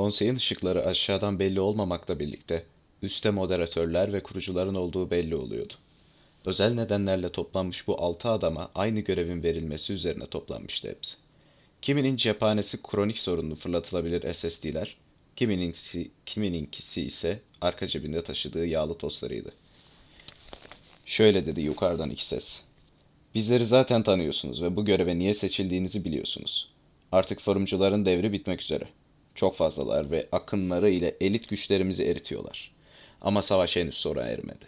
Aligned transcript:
Konseyin 0.00 0.36
ışıkları 0.36 0.86
aşağıdan 0.86 1.38
belli 1.38 1.60
olmamakla 1.60 2.18
birlikte 2.18 2.64
üstte 3.02 3.30
moderatörler 3.30 4.12
ve 4.12 4.22
kurucuların 4.22 4.74
olduğu 4.74 5.10
belli 5.10 5.36
oluyordu. 5.36 5.74
Özel 6.44 6.74
nedenlerle 6.74 7.28
toplanmış 7.28 7.88
bu 7.88 8.02
altı 8.02 8.28
adama 8.28 8.70
aynı 8.74 9.00
görevin 9.00 9.42
verilmesi 9.42 9.92
üzerine 9.92 10.26
toplanmıştı 10.26 10.88
hepsi. 10.88 11.16
Kiminin 11.82 12.16
cephanesi 12.16 12.82
kronik 12.82 13.18
sorunlu 13.18 13.54
fırlatılabilir 13.54 14.34
SSD'ler, 14.34 14.96
kimininkisi, 15.36 16.10
kimininkisi 16.26 17.02
ise 17.02 17.40
arka 17.60 17.86
cebinde 17.86 18.22
taşıdığı 18.22 18.66
yağlı 18.66 18.98
tostlarıydı. 18.98 19.52
Şöyle 21.06 21.46
dedi 21.46 21.60
yukarıdan 21.60 22.10
iki 22.10 22.26
ses. 22.26 22.60
Bizleri 23.34 23.64
zaten 23.64 24.02
tanıyorsunuz 24.02 24.62
ve 24.62 24.76
bu 24.76 24.84
göreve 24.84 25.18
niye 25.18 25.34
seçildiğinizi 25.34 26.04
biliyorsunuz. 26.04 26.68
Artık 27.12 27.40
forumcuların 27.40 28.04
devri 28.04 28.32
bitmek 28.32 28.62
üzere. 28.62 28.84
Çok 29.34 29.56
fazlalar 29.56 30.10
ve 30.10 30.28
akınları 30.32 30.90
ile 30.90 31.16
elit 31.20 31.48
güçlerimizi 31.48 32.04
eritiyorlar. 32.04 32.72
Ama 33.20 33.42
savaş 33.42 33.76
henüz 33.76 33.94
sona 33.94 34.22
ermedi. 34.22 34.66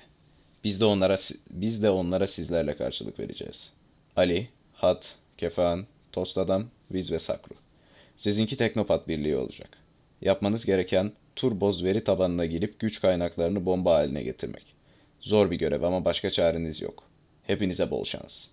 Biz 0.64 0.80
de 0.80 0.84
onlara 0.84 1.18
biz 1.50 1.82
de 1.82 1.90
onlara 1.90 2.26
sizlerle 2.26 2.76
karşılık 2.76 3.18
vereceğiz. 3.18 3.72
Ali, 4.16 4.48
Hat, 4.72 5.14
Kefan, 5.38 5.86
Tost 6.12 6.38
Adam, 6.38 6.66
Viz 6.90 7.12
ve 7.12 7.18
Sakru. 7.18 7.54
Sizinki 8.16 8.56
Teknopat 8.56 9.08
Birliği 9.08 9.36
olacak. 9.36 9.78
Yapmanız 10.20 10.66
gereken 10.66 11.12
Turboz 11.36 11.84
veri 11.84 12.04
tabanına 12.04 12.46
girip 12.46 12.80
güç 12.80 13.00
kaynaklarını 13.00 13.66
bomba 13.66 13.94
haline 13.94 14.22
getirmek. 14.22 14.74
Zor 15.20 15.50
bir 15.50 15.58
görev 15.58 15.82
ama 15.82 16.04
başka 16.04 16.30
çareniz 16.30 16.80
yok. 16.80 17.04
Hepinize 17.46 17.90
bol 17.90 18.04
şans. 18.04 18.46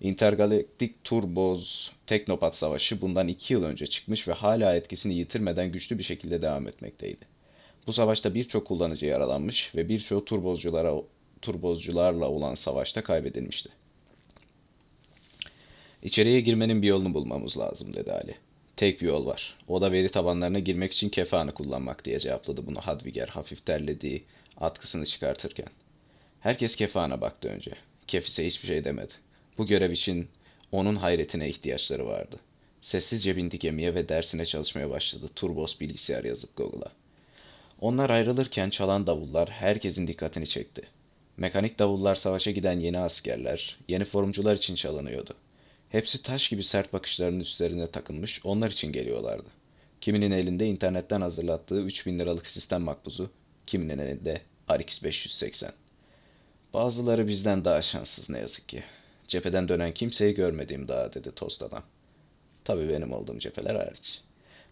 Intergalaktik 0.00 1.04
Turboz 1.04 1.92
Teknopat 2.06 2.56
Savaşı 2.56 3.00
bundan 3.00 3.28
iki 3.28 3.52
yıl 3.52 3.64
önce 3.64 3.86
çıkmış 3.86 4.28
ve 4.28 4.32
hala 4.32 4.74
etkisini 4.74 5.14
yitirmeden 5.14 5.72
güçlü 5.72 5.98
bir 5.98 6.02
şekilde 6.02 6.42
devam 6.42 6.68
etmekteydi. 6.68 7.24
Bu 7.86 7.92
savaşta 7.92 8.34
birçok 8.34 8.66
kullanıcı 8.66 9.06
yaralanmış 9.06 9.74
ve 9.74 9.88
birçoğu 9.88 10.24
turbozculara 10.24 10.94
turbozcularla 11.42 12.28
olan 12.28 12.54
savaşta 12.54 13.02
kaybedilmişti. 13.02 13.68
İçeriye 16.02 16.40
girmenin 16.40 16.82
bir 16.82 16.88
yolunu 16.88 17.14
bulmamız 17.14 17.58
lazım 17.58 17.94
dedi 17.94 18.12
Ali. 18.12 18.34
Tek 18.76 19.00
bir 19.00 19.06
yol 19.06 19.26
var. 19.26 19.58
O 19.68 19.80
da 19.80 19.92
veri 19.92 20.08
tabanlarına 20.08 20.58
girmek 20.58 20.92
için 20.92 21.08
kefanı 21.08 21.54
kullanmak 21.54 22.04
diye 22.04 22.18
cevapladı 22.18 22.66
bunu 22.66 22.80
Hadviger 22.80 23.28
hafif 23.28 23.66
terlediği 23.66 24.24
atkısını 24.56 25.06
çıkartırken. 25.06 25.68
Herkes 26.40 26.76
kefana 26.76 27.20
baktı 27.20 27.48
önce. 27.48 27.72
Kef 28.06 28.26
ise 28.26 28.46
hiçbir 28.46 28.66
şey 28.66 28.84
demedi. 28.84 29.12
Bu 29.60 29.66
görev 29.66 29.90
için 29.90 30.28
onun 30.72 30.96
hayretine 30.96 31.48
ihtiyaçları 31.48 32.06
vardı. 32.06 32.36
Sessizce 32.82 33.36
bindi 33.36 33.58
gemiye 33.58 33.94
ve 33.94 34.08
dersine 34.08 34.46
çalışmaya 34.46 34.90
başladı. 34.90 35.26
Turbos 35.36 35.80
bilgisayar 35.80 36.24
yazıp 36.24 36.56
Google'a. 36.56 36.92
Onlar 37.80 38.10
ayrılırken 38.10 38.70
çalan 38.70 39.06
davullar 39.06 39.50
herkesin 39.50 40.06
dikkatini 40.06 40.46
çekti. 40.46 40.82
Mekanik 41.36 41.78
davullar 41.78 42.14
savaşa 42.14 42.50
giden 42.50 42.80
yeni 42.80 42.98
askerler, 42.98 43.78
yeni 43.88 44.04
forumcular 44.04 44.56
için 44.56 44.74
çalınıyordu. 44.74 45.34
Hepsi 45.88 46.22
taş 46.22 46.48
gibi 46.48 46.64
sert 46.64 46.92
bakışlarının 46.92 47.40
üstlerine 47.40 47.86
takılmış, 47.86 48.40
onlar 48.44 48.70
için 48.70 48.92
geliyorlardı. 48.92 49.48
Kiminin 50.00 50.30
elinde 50.30 50.66
internetten 50.66 51.20
hazırlattığı 51.20 51.80
3000 51.80 52.18
liralık 52.18 52.46
sistem 52.46 52.82
makbuzu, 52.82 53.30
kiminin 53.66 53.98
elinde 53.98 54.40
RX 54.70 55.02
580. 55.02 55.72
Bazıları 56.74 57.28
bizden 57.28 57.64
daha 57.64 57.82
şanssız 57.82 58.30
ne 58.30 58.38
yazık 58.38 58.68
ki. 58.68 58.82
Cepheden 59.30 59.68
dönen 59.68 59.92
kimseyi 59.92 60.34
görmediğim 60.34 60.88
daha 60.88 61.12
dedi 61.12 61.32
tost 61.32 61.62
adam. 61.62 61.82
Tabii 62.64 62.88
benim 62.88 63.12
olduğum 63.12 63.38
cepheler 63.38 63.74
hariç. 63.74 64.20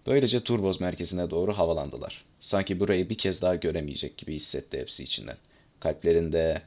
Böylece 0.07 0.41
turboz 0.41 0.81
merkezine 0.81 1.31
doğru 1.31 1.59
havalandılar. 1.59 2.25
Sanki 2.41 2.81
burayı 2.81 3.09
bir 3.09 3.19
kez 3.19 3.43
daha 3.43 3.55
göremeyecek 3.55 4.17
gibi 4.17 4.35
hissetti 4.35 4.79
hepsi 4.79 5.03
içinden. 5.03 5.37
Kalplerinde 5.81 6.63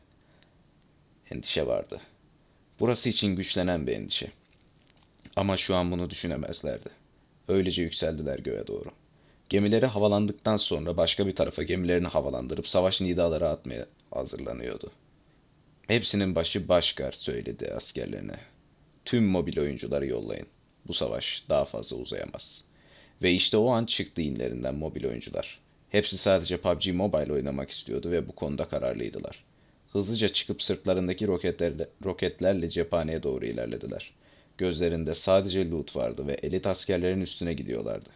endişe 1.32 1.68
vardı. 1.68 2.02
Burası 2.80 3.10
için 3.10 3.36
güçlenen 3.36 3.88
bir 3.88 3.94
endişe. 3.94 4.32
Ama 5.36 5.58
şu 5.58 5.76
an 5.76 5.92
bunu 5.92 6.10
düşünemezlerdi. 6.10 6.90
Öylece 7.48 7.82
yükseldiler 7.82 8.40
göğe 8.40 8.68
doğru. 8.68 8.90
Gemileri 9.50 9.86
havalandıktan 9.86 10.58
sonra 10.58 10.98
başka 10.98 11.28
bir 11.28 11.36
tarafa 11.36 11.64
gemilerini 11.64 12.08
havalandırıp 12.08 12.68
savaş 12.68 13.02
nidaları 13.02 13.50
atmaya 13.50 13.86
hazırlanıyordu. 14.12 14.92
Hepsinin 15.92 16.36
başı 16.36 16.68
başkar 16.68 17.12
söyledi 17.12 17.72
askerlerine. 17.76 18.36
Tüm 19.06 19.26
mobil 19.26 19.60
oyuncuları 19.60 20.06
yollayın. 20.06 20.48
Bu 20.88 20.94
savaş 20.94 21.44
daha 21.50 21.66
fazla 21.66 21.98
uzayamaz. 21.98 22.64
Ve 23.22 23.32
işte 23.32 23.58
o 23.58 23.70
an 23.70 23.86
çıktı 23.86 24.22
inlerinden 24.22 24.76
mobil 24.76 25.06
oyuncular. 25.06 25.60
Hepsi 25.90 26.18
sadece 26.18 26.58
PUBG 26.58 26.88
Mobile 26.88 27.34
oynamak 27.34 27.70
istiyordu 27.70 28.12
ve 28.12 28.28
bu 28.28 28.36
konuda 28.36 28.66
kararlıydılar. 28.66 29.44
Hızlıca 29.92 30.30
çıkıp 30.30 30.62
sırtlarındaki 30.62 31.28
roketlerle, 31.28 31.90
roketlerle 32.06 32.70
cephaneye 32.70 33.24
doğru 33.24 33.46
ilerlediler. 33.46 34.14
Gözlerinde 34.58 35.16
sadece 35.16 35.70
loot 35.70 35.96
vardı 35.96 36.28
ve 36.28 36.34
elit 36.34 36.68
askerlerin 36.68 37.22
üstüne 37.22 37.54
gidiyorlardı. 37.54 38.10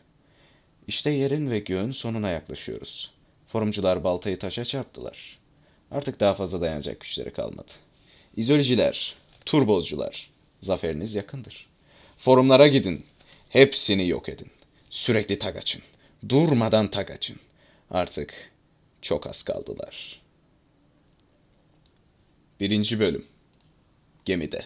İşte 0.88 1.09
yerin 1.09 1.50
ve 1.50 1.59
göğün 1.59 1.91
sonuna 1.91 2.29
yaklaşıyoruz. 2.29 3.11
Forumcular 3.47 4.03
baltayı 4.03 4.39
taşa 4.39 4.65
çarptılar. 4.65 5.44
Artık 5.95 6.19
daha 6.19 6.33
fazla 6.33 6.62
dayanacak 6.62 7.00
güçleri 7.00 7.33
kalmadı. 7.33 7.71
İzoleciler, 8.38 9.15
turbozcular, 9.45 10.30
zaferiniz 10.62 11.15
yakındır. 11.15 11.68
Forumlara 12.18 12.68
gidin, 12.68 13.06
hepsini 13.50 14.07
yok 14.07 14.30
edin. 14.30 14.51
Sürekli 14.89 15.39
tag 15.39 15.56
açın, 15.56 15.81
durmadan 16.30 16.92
tag 16.92 17.12
açın. 17.12 17.38
Artık 17.92 18.51
çok 19.01 19.27
az 19.27 19.44
kaldılar. 19.44 20.21
Birinci 22.59 23.00
bölüm 23.00 23.25
Gemide 24.25 24.65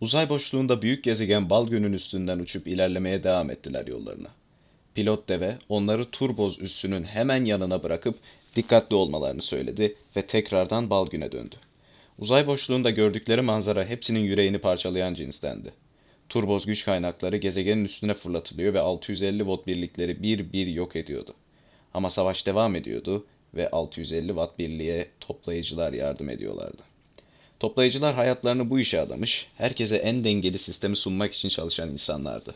Uzay 0.00 0.28
boşluğunda 0.28 0.82
büyük 0.82 1.04
gezegen 1.04 1.50
Balgön'ün 1.50 1.92
üstünden 1.92 2.38
uçup 2.38 2.66
ilerlemeye 2.66 3.24
devam 3.24 3.50
ettiler 3.50 3.86
yollarına. 3.86 4.28
Pilot 4.94 5.28
deve 5.28 5.58
onları 5.68 6.10
turboz 6.10 6.60
üssünün 6.60 7.04
hemen 7.04 7.44
yanına 7.44 7.82
bırakıp 7.82 8.18
dikkatli 8.56 8.96
olmalarını 8.96 9.42
söyledi 9.42 9.94
ve 10.16 10.22
tekrardan 10.22 10.90
Balgün'e 10.90 11.32
döndü. 11.32 11.56
Uzay 12.18 12.46
boşluğunda 12.46 12.90
gördükleri 12.90 13.42
manzara 13.42 13.84
hepsinin 13.84 14.20
yüreğini 14.20 14.58
parçalayan 14.58 15.14
cinstendi. 15.14 15.72
Turboz 16.28 16.66
güç 16.66 16.84
kaynakları 16.84 17.36
gezegenin 17.36 17.84
üstüne 17.84 18.14
fırlatılıyor 18.14 18.74
ve 18.74 18.80
650 18.80 19.46
volt 19.46 19.66
birlikleri 19.66 20.22
bir 20.22 20.52
bir 20.52 20.66
yok 20.66 20.96
ediyordu. 20.96 21.34
Ama 21.94 22.10
savaş 22.10 22.46
devam 22.46 22.76
ediyordu 22.76 23.26
ve 23.54 23.70
650 23.70 24.26
watt 24.26 24.58
birliğe 24.58 25.08
toplayıcılar 25.20 25.92
yardım 25.92 26.28
ediyorlardı. 26.28 26.82
Toplayıcılar 27.60 28.14
hayatlarını 28.14 28.70
bu 28.70 28.80
işe 28.80 29.00
adamış, 29.00 29.46
herkese 29.56 29.96
en 29.96 30.24
dengeli 30.24 30.58
sistemi 30.58 30.96
sunmak 30.96 31.34
için 31.34 31.48
çalışan 31.48 31.90
insanlardı. 31.90 32.54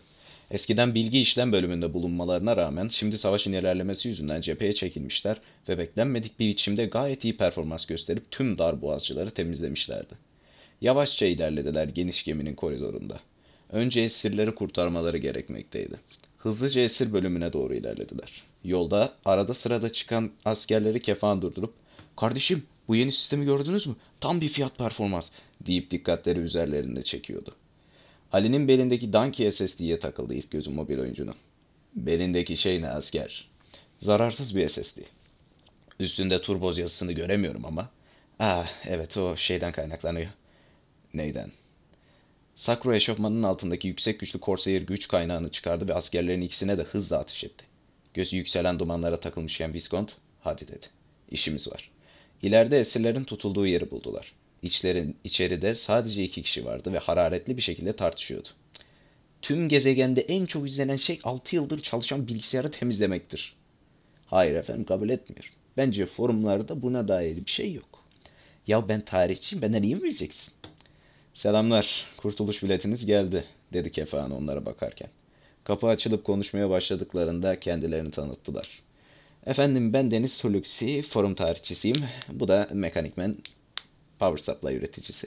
Eskiden 0.50 0.94
bilgi 0.94 1.20
işlem 1.20 1.52
bölümünde 1.52 1.94
bulunmalarına 1.94 2.56
rağmen 2.56 2.88
şimdi 2.88 3.18
savaşın 3.18 3.52
ilerlemesi 3.52 4.08
yüzünden 4.08 4.40
cepheye 4.40 4.72
çekilmişler 4.72 5.36
ve 5.68 5.78
beklenmedik 5.78 6.40
bir 6.40 6.48
biçimde 6.48 6.86
gayet 6.86 7.24
iyi 7.24 7.36
performans 7.36 7.86
gösterip 7.86 8.30
tüm 8.30 8.58
dar 8.58 8.82
boğazcıları 8.82 9.30
temizlemişlerdi. 9.30 10.14
Yavaşça 10.80 11.26
ilerlediler 11.26 11.88
geniş 11.88 12.24
geminin 12.24 12.54
koridorunda. 12.54 13.20
Önce 13.72 14.00
esirleri 14.00 14.54
kurtarmaları 14.54 15.18
gerekmekteydi. 15.18 15.96
Hızlıca 16.38 16.80
esir 16.80 17.12
bölümüne 17.12 17.52
doğru 17.52 17.74
ilerlediler. 17.74 18.42
Yolda 18.64 19.12
arada 19.24 19.54
sırada 19.54 19.92
çıkan 19.92 20.30
askerleri 20.44 21.00
kefan 21.02 21.42
durdurup 21.42 21.74
''Kardeşim 22.16 22.62
bu 22.88 22.96
yeni 22.96 23.12
sistemi 23.12 23.44
gördünüz 23.44 23.86
mü? 23.86 23.94
Tam 24.20 24.40
bir 24.40 24.48
fiyat 24.48 24.78
performans.'' 24.78 25.30
deyip 25.66 25.90
dikkatleri 25.90 26.38
üzerlerinde 26.38 27.02
çekiyordu. 27.02 27.54
Ali'nin 28.32 28.68
belindeki 28.68 29.12
Donkey 29.12 29.52
SSD'ye 29.52 29.98
takıldı 29.98 30.34
ilk 30.34 30.50
gözü 30.50 30.70
mobil 30.70 30.98
oyuncunun. 30.98 31.36
Belindeki 31.94 32.56
şey 32.56 32.82
ne 32.82 32.88
asker? 32.88 33.50
Zararsız 33.98 34.56
bir 34.56 34.68
SSD. 34.68 34.98
Üstünde 36.00 36.40
turboz 36.40 36.78
yazısını 36.78 37.12
göremiyorum 37.12 37.64
ama. 37.64 37.90
Ah 38.38 38.68
evet 38.86 39.16
o 39.16 39.36
şeyden 39.36 39.72
kaynaklanıyor. 39.72 40.30
Neyden? 41.14 41.52
Sakura 42.54 42.96
eşofmanının 42.96 43.42
altındaki 43.42 43.88
yüksek 43.88 44.20
güçlü 44.20 44.40
Corsair 44.40 44.82
güç 44.82 45.08
kaynağını 45.08 45.48
çıkardı 45.48 45.88
ve 45.88 45.94
askerlerin 45.94 46.40
ikisine 46.40 46.78
de 46.78 46.82
hızla 46.82 47.18
ateş 47.18 47.44
etti. 47.44 47.64
Gözü 48.14 48.36
yükselen 48.36 48.78
dumanlara 48.78 49.20
takılmışken 49.20 49.74
Viscount, 49.74 50.12
hadi 50.40 50.68
dedi. 50.68 50.86
İşimiz 51.30 51.72
var. 51.72 51.90
İleride 52.42 52.80
esirlerin 52.80 53.24
tutulduğu 53.24 53.66
yeri 53.66 53.90
buldular. 53.90 54.32
İçlerin, 54.62 55.16
içeride 55.24 55.74
sadece 55.74 56.22
iki 56.22 56.42
kişi 56.42 56.64
vardı 56.64 56.92
ve 56.92 56.98
hararetli 56.98 57.56
bir 57.56 57.62
şekilde 57.62 57.96
tartışıyordu. 57.96 58.48
Tüm 59.42 59.68
gezegende 59.68 60.20
en 60.20 60.46
çok 60.46 60.68
izlenen 60.68 60.96
şey 60.96 61.20
6 61.24 61.56
yıldır 61.56 61.80
çalışan 61.82 62.26
bilgisayarı 62.26 62.70
temizlemektir. 62.70 63.56
Hayır 64.26 64.54
efendim 64.54 64.84
kabul 64.84 65.08
etmiyorum. 65.08 65.50
Bence 65.76 66.06
forumlarda 66.06 66.82
buna 66.82 67.08
dair 67.08 67.36
bir 67.36 67.50
şey 67.50 67.72
yok. 67.72 68.04
Ya 68.66 68.88
ben 68.88 69.00
tarihçiyim 69.00 69.62
benden 69.62 69.82
iyi 69.82 69.96
mi 69.96 70.02
bileceksin? 70.02 70.54
Selamlar, 71.34 72.06
kurtuluş 72.16 72.62
biletiniz 72.62 73.06
geldi, 73.06 73.44
dedi 73.72 73.92
Kefan 73.92 74.30
onlara 74.30 74.66
bakarken. 74.66 75.08
Kapı 75.64 75.86
açılıp 75.86 76.24
konuşmaya 76.24 76.70
başladıklarında 76.70 77.60
kendilerini 77.60 78.10
tanıttılar. 78.10 78.82
Efendim 79.46 79.92
ben 79.92 80.10
Deniz 80.10 80.44
Hulusi, 80.44 81.02
forum 81.02 81.34
tarihçisiyim. 81.34 81.96
Bu 82.32 82.48
da 82.48 82.68
Mekanikmen 82.72 83.36
Power 84.20 84.54
Supply 84.54 84.76
üreticisi. 84.76 85.26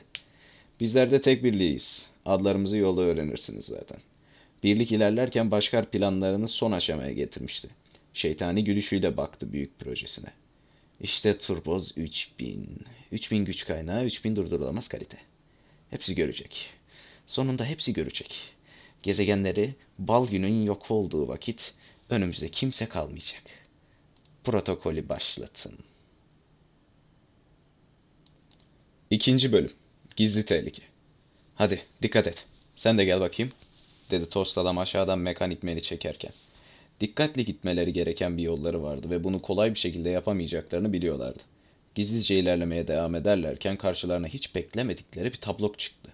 Bizler 0.79 1.11
de 1.11 1.21
tek 1.21 1.43
birliğiyiz. 1.43 2.07
Adlarımızı 2.25 2.77
yolda 2.77 3.01
öğrenirsiniz 3.01 3.65
zaten. 3.65 3.97
Birlik 4.63 4.91
ilerlerken 4.91 5.51
Başkar 5.51 5.91
planlarını 5.91 6.47
son 6.47 6.71
aşamaya 6.71 7.11
getirmişti. 7.11 7.69
Şeytani 8.13 8.63
gülüşüyle 8.63 9.17
baktı 9.17 9.53
büyük 9.53 9.79
projesine. 9.79 10.29
İşte 11.01 11.37
Turboz 11.37 11.97
3000. 11.97 12.79
3000 13.11 13.45
güç 13.45 13.65
kaynağı, 13.65 14.05
3000 14.05 14.35
durdurulamaz 14.35 14.87
kalite. 14.87 15.17
Hepsi 15.89 16.15
görecek. 16.15 16.69
Sonunda 17.27 17.65
hepsi 17.65 17.93
görecek. 17.93 18.35
Gezegenleri 19.03 19.75
bal 19.99 20.27
günün 20.27 20.65
yok 20.65 20.91
olduğu 20.91 21.27
vakit 21.27 21.73
önümüzde 22.09 22.49
kimse 22.49 22.85
kalmayacak. 22.85 23.43
Protokolü 24.43 25.09
başlatın. 25.09 25.73
İkinci 29.13 29.51
bölüm. 29.51 29.71
Gizli 30.15 30.45
tehlike. 30.45 30.81
Hadi 31.56 31.81
dikkat 32.01 32.27
et. 32.27 32.45
Sen 32.75 32.98
de 32.98 33.06
gel 33.06 33.19
bakayım. 33.19 33.51
Dedi 34.12 34.30
tost 34.30 34.57
adam 34.57 34.77
aşağıdan 34.77 35.19
mekanikmeni 35.19 35.81
çekerken. 35.81 36.31
Dikkatli 37.00 37.45
gitmeleri 37.45 37.94
gereken 37.94 38.38
bir 38.38 38.44
yolları 38.44 38.83
vardı 38.83 39.10
ve 39.10 39.24
bunu 39.24 39.42
kolay 39.42 39.74
bir 39.74 39.80
şekilde 39.80 40.10
yapamayacaklarını 40.10 40.94
biliyorlardı. 40.94 41.39
Gizlice 41.95 42.39
ilerlemeye 42.39 42.88
devam 42.88 43.15
ederlerken 43.15 43.77
karşılarına 43.77 44.27
hiç 44.27 44.56
beklemedikleri 44.56 45.31
bir 45.31 45.38
tablo 45.38 45.74
çıktı. 45.74 46.12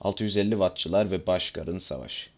650 0.00 0.50
wattçılar 0.50 1.10
ve 1.10 1.26
Başkar'ın 1.26 1.78
savaşı. 1.78 2.30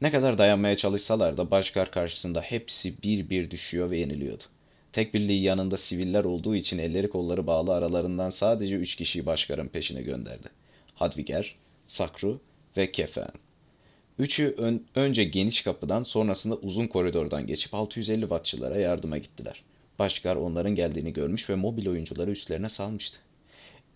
Ne 0.00 0.10
kadar 0.10 0.38
dayanmaya 0.38 0.76
çalışsalar 0.76 1.36
da 1.36 1.50
Başkar 1.50 1.90
karşısında 1.90 2.40
hepsi 2.40 3.02
bir 3.02 3.30
bir 3.30 3.50
düşüyor 3.50 3.90
ve 3.90 3.98
yeniliyordu. 3.98 4.44
Tek 4.92 5.14
birliği 5.14 5.42
yanında 5.42 5.76
siviller 5.76 6.24
olduğu 6.24 6.54
için 6.54 6.78
elleri 6.78 7.10
kolları 7.10 7.46
bağlı 7.46 7.74
aralarından 7.74 8.30
sadece 8.30 8.76
üç 8.76 8.94
kişiyi 8.96 9.26
Başkar'ın 9.26 9.68
peşine 9.68 10.02
gönderdi. 10.02 10.48
Hadviger, 10.94 11.54
Sakru 11.86 12.40
ve 12.76 12.92
Kefen. 12.92 13.30
Üçü 14.18 14.54
ön, 14.58 14.86
önce 14.94 15.24
geniş 15.24 15.62
kapıdan 15.62 16.02
sonrasında 16.02 16.56
uzun 16.56 16.86
koridordan 16.86 17.46
geçip 17.46 17.74
650 17.74 18.20
wattçılara 18.20 18.76
yardıma 18.76 19.18
gittiler. 19.18 19.62
Başkar 19.98 20.36
onların 20.36 20.74
geldiğini 20.74 21.12
görmüş 21.12 21.50
ve 21.50 21.54
mobil 21.54 21.88
oyuncuları 21.88 22.30
üstlerine 22.30 22.68
salmıştı. 22.68 23.18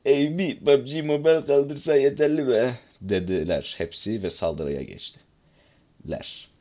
Ey 0.04 0.36
PUBG 0.56 1.04
Mobile 1.04 1.44
kaldırsa 1.44 1.96
yeterli 1.96 2.48
be. 2.48 2.78
Dediler 3.00 3.74
hepsi 3.78 4.22
ve 4.22 4.30
saldırıya 4.30 4.82
geçtiler. 4.82 6.51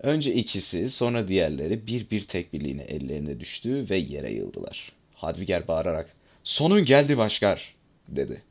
Önce 0.00 0.34
ikisi 0.34 0.90
sonra 0.90 1.28
diğerleri 1.28 1.86
bir 1.86 2.10
bir 2.10 2.26
tek 2.26 2.52
birliğine 2.52 2.82
ellerine 2.82 3.40
düştü 3.40 3.86
ve 3.90 3.96
yere 3.96 4.32
yıldılar. 4.32 4.92
Hadviger 5.14 5.68
bağırarak 5.68 6.16
sonun 6.44 6.84
geldi 6.84 7.18
Başkar 7.18 7.74
dedi. 8.08 8.42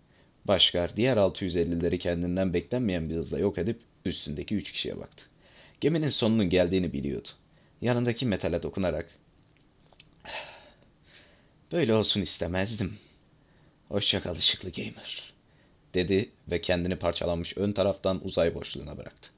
Başkar 0.46 0.96
diğer 0.96 1.18
650'leri 1.18 1.98
kendinden 1.98 2.54
beklenmeyen 2.54 3.10
bir 3.10 3.16
hızla 3.16 3.40
yok 3.40 3.58
edip 3.58 3.80
üstündeki 4.06 4.56
üç 4.56 4.72
kişiye 4.72 4.98
baktı. 4.98 5.24
Geminin 5.82 6.10
sonunun 6.10 6.50
geldiğini 6.50 6.94
biliyordu. 6.94 7.28
Yanındaki 7.82 8.26
metale 8.26 8.64
dokunarak 8.64 9.06
Böyle 11.72 11.94
olsun 11.94 12.22
istemezdim. 12.22 12.98
Hoşça 13.90 14.22
kal 14.22 14.36
ışıklı 14.36 14.72
gamer. 14.72 15.34
Dedi 15.94 16.30
ve 16.52 16.62
kendini 16.62 16.96
parçalanmış 16.96 17.58
ön 17.58 17.72
taraftan 17.72 18.26
uzay 18.26 18.56
boşluğuna 18.56 18.98
bıraktı. 18.98 19.30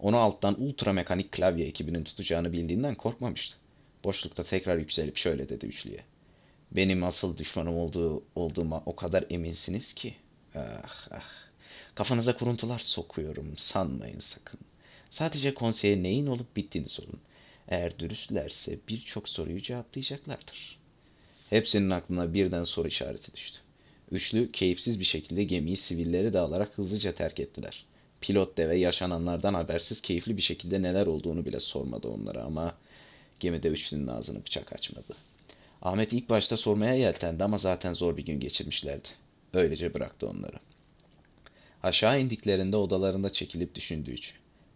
Onu 0.00 0.16
alttan 0.16 0.62
ultra 0.62 0.92
mekanik 0.92 1.32
klavye 1.32 1.66
ekibinin 1.66 2.04
tutacağını 2.04 2.52
bildiğinden 2.52 2.94
korkmamıştı. 2.94 3.56
Boşlukta 4.04 4.44
tekrar 4.44 4.78
yükselip 4.78 5.16
şöyle 5.16 5.48
dedi 5.48 5.66
üçlüye. 5.66 6.04
Benim 6.72 7.04
asıl 7.04 7.36
düşmanım 7.36 7.76
olduğu, 7.76 8.24
olduğuma 8.34 8.82
o 8.86 8.96
kadar 8.96 9.24
eminsiniz 9.30 9.92
ki. 9.92 10.14
Ah 10.54 11.08
ah. 11.10 11.48
Kafanıza 11.94 12.36
kuruntular 12.36 12.78
sokuyorum 12.78 13.52
sanmayın 13.56 14.20
sakın. 14.20 14.60
Sadece 15.10 15.54
konseye 15.54 16.02
neyin 16.02 16.26
olup 16.26 16.56
bittiğini 16.56 16.88
sorun. 16.88 17.20
Eğer 17.68 17.98
dürüstlerse 17.98 18.78
birçok 18.88 19.28
soruyu 19.28 19.60
cevaplayacaklardır. 19.60 20.78
Hepsinin 21.50 21.90
aklına 21.90 22.34
birden 22.34 22.64
soru 22.64 22.88
işareti 22.88 23.34
düştü. 23.34 23.58
Üçlü 24.10 24.52
keyifsiz 24.52 25.00
bir 25.00 25.04
şekilde 25.04 25.44
gemiyi 25.44 25.76
sivilleri 25.76 26.32
de 26.32 26.38
alarak 26.38 26.78
hızlıca 26.78 27.14
terk 27.14 27.40
ettiler. 27.40 27.84
Pilot 28.20 28.56
deve 28.56 28.76
yaşananlardan 28.76 29.54
habersiz 29.54 30.00
keyifli 30.00 30.36
bir 30.36 30.42
şekilde 30.42 30.82
neler 30.82 31.06
olduğunu 31.06 31.44
bile 31.44 31.60
sormadı 31.60 32.08
onlara 32.08 32.42
ama 32.42 32.74
gemide 33.40 33.68
üçlünün 33.68 34.06
ağzını 34.06 34.40
bıçak 34.40 34.72
açmadı. 34.72 35.16
Ahmet 35.82 36.12
ilk 36.12 36.30
başta 36.30 36.56
sormaya 36.56 36.94
yeltendi 36.94 37.44
ama 37.44 37.58
zaten 37.58 37.92
zor 37.92 38.16
bir 38.16 38.24
gün 38.24 38.40
geçirmişlerdi. 38.40 39.08
Öylece 39.54 39.94
bıraktı 39.94 40.28
onları. 40.28 40.56
Aşağı 41.82 42.20
indiklerinde 42.20 42.76
odalarında 42.76 43.32
çekilip 43.32 43.74
düşündü 43.74 44.10
üçü. 44.10 44.34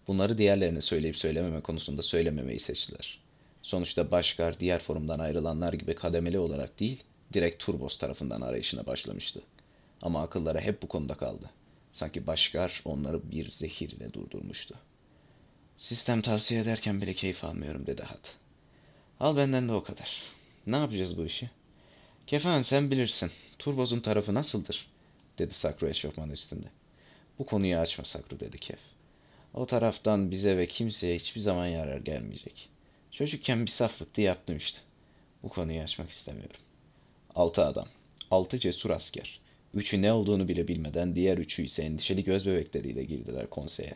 Bunları 0.09 0.39
diğerlerine 0.39 0.81
söyleyip 0.81 1.17
söylememe 1.17 1.61
konusunda 1.61 2.03
söylememeyi 2.03 2.61
seçtiler. 2.61 3.21
Sonuçta 3.63 4.11
Başkar 4.11 4.61
diğer 4.61 4.81
forumdan 4.81 5.19
ayrılanlar 5.19 5.73
gibi 5.73 5.95
kademeli 5.95 6.39
olarak 6.39 6.81
değil, 6.81 7.03
direkt 7.33 7.65
Turbos 7.65 7.99
tarafından 7.99 8.41
arayışına 8.41 8.87
başlamıştı. 8.87 9.43
Ama 10.03 10.23
akılları 10.23 10.61
hep 10.61 10.83
bu 10.83 10.89
konuda 10.89 11.15
kaldı. 11.15 11.51
Sanki 11.93 12.27
Başkar 12.27 12.83
onları 12.85 13.31
bir 13.31 13.49
zehir 13.49 13.89
ile 13.91 14.13
durdurmuştu. 14.13 14.75
Sistem 15.79 16.23
tavsiye 16.23 16.61
ederken 16.61 17.03
bile 17.03 17.15
keyif 17.15 17.45
almıyorum 17.45 17.87
dedi 17.87 18.03
Hat. 18.03 18.35
Al 19.21 19.37
benden 19.37 19.69
de 19.69 19.73
o 19.73 19.83
kadar. 19.83 20.23
Ne 20.67 20.77
yapacağız 20.77 21.19
bu 21.19 21.25
işi? 21.25 21.51
Kefan 22.27 22.63
sen 22.63 22.91
bilirsin. 22.91 23.31
Turboz'un 23.59 24.01
tarafı 24.01 24.35
nasıldır? 24.35 24.89
dedi 25.39 25.55
Sakro 25.55 25.89
eşofman 25.89 26.31
üstünde. 26.31 26.67
Bu 27.39 27.47
konuyu 27.47 27.77
açma 27.77 28.05
Sakro 28.05 28.41
dedi 28.41 28.59
Kef. 28.59 28.79
O 29.55 29.67
taraftan 29.67 30.31
bize 30.31 30.57
ve 30.57 30.67
kimseye 30.67 31.17
hiçbir 31.17 31.41
zaman 31.41 31.67
yarar 31.67 31.99
gelmeyecek. 31.99 32.69
Çocukken 33.11 33.63
bir 33.67 33.71
saflıktı 33.71 34.21
yaptım 34.21 34.57
işte. 34.57 34.79
Bu 35.43 35.49
konuyu 35.49 35.81
açmak 35.81 36.11
istemiyorum. 36.11 36.61
Altı 37.35 37.65
adam. 37.65 37.89
Altı 38.31 38.59
cesur 38.59 38.91
asker. 38.91 39.41
Üçü 39.75 40.02
ne 40.02 40.12
olduğunu 40.12 40.49
bile 40.49 40.69
bilmeden 40.69 41.14
diğer 41.14 41.38
üçü 41.38 41.62
ise 41.62 41.83
endişeli 41.83 42.25
göz 42.25 42.47
bebekleriyle 42.47 43.05
girdiler 43.05 43.50
konseye. 43.50 43.95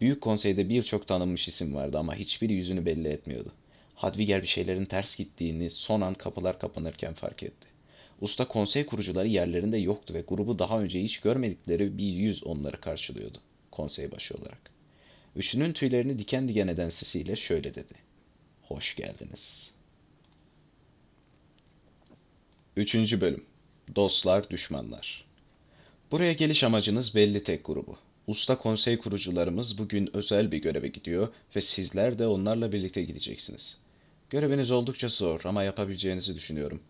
Büyük 0.00 0.20
konseyde 0.20 0.68
birçok 0.68 1.06
tanınmış 1.06 1.48
isim 1.48 1.74
vardı 1.74 1.98
ama 1.98 2.14
hiçbir 2.14 2.50
yüzünü 2.50 2.86
belli 2.86 3.08
etmiyordu. 3.08 3.52
Hadviger 3.94 4.42
bir 4.42 4.46
şeylerin 4.46 4.84
ters 4.84 5.16
gittiğini 5.16 5.70
son 5.70 6.00
an 6.00 6.14
kapılar 6.14 6.58
kapanırken 6.58 7.14
fark 7.14 7.42
etti. 7.42 7.66
Usta 8.20 8.48
konsey 8.48 8.86
kurucuları 8.86 9.28
yerlerinde 9.28 9.76
yoktu 9.76 10.14
ve 10.14 10.20
grubu 10.28 10.58
daha 10.58 10.80
önce 10.80 11.02
hiç 11.02 11.20
görmedikleri 11.20 11.98
bir 11.98 12.12
yüz 12.12 12.44
onları 12.44 12.80
karşılıyordu 12.80 13.38
konsey 13.74 14.12
başı 14.12 14.34
olarak. 14.34 14.70
Üçünün 15.36 15.72
tüylerini 15.72 16.18
diken 16.18 16.48
diken 16.48 16.68
eden 16.68 16.88
sesiyle 16.88 17.36
şöyle 17.36 17.74
dedi. 17.74 17.94
Hoş 18.62 18.96
geldiniz. 18.96 19.70
Üçüncü 22.76 23.20
bölüm. 23.20 23.44
Dostlar, 23.96 24.50
düşmanlar. 24.50 25.24
Buraya 26.10 26.32
geliş 26.32 26.64
amacınız 26.64 27.14
belli 27.14 27.42
tek 27.42 27.64
grubu. 27.64 27.96
Usta 28.26 28.58
konsey 28.58 28.98
kurucularımız 28.98 29.78
bugün 29.78 30.16
özel 30.16 30.52
bir 30.52 30.58
göreve 30.58 30.88
gidiyor 30.88 31.28
ve 31.56 31.60
sizler 31.60 32.18
de 32.18 32.26
onlarla 32.26 32.72
birlikte 32.72 33.02
gideceksiniz. 33.02 33.78
Göreviniz 34.30 34.70
oldukça 34.70 35.08
zor 35.08 35.40
ama 35.44 35.62
yapabileceğinizi 35.62 36.34
düşünüyorum. 36.34 36.82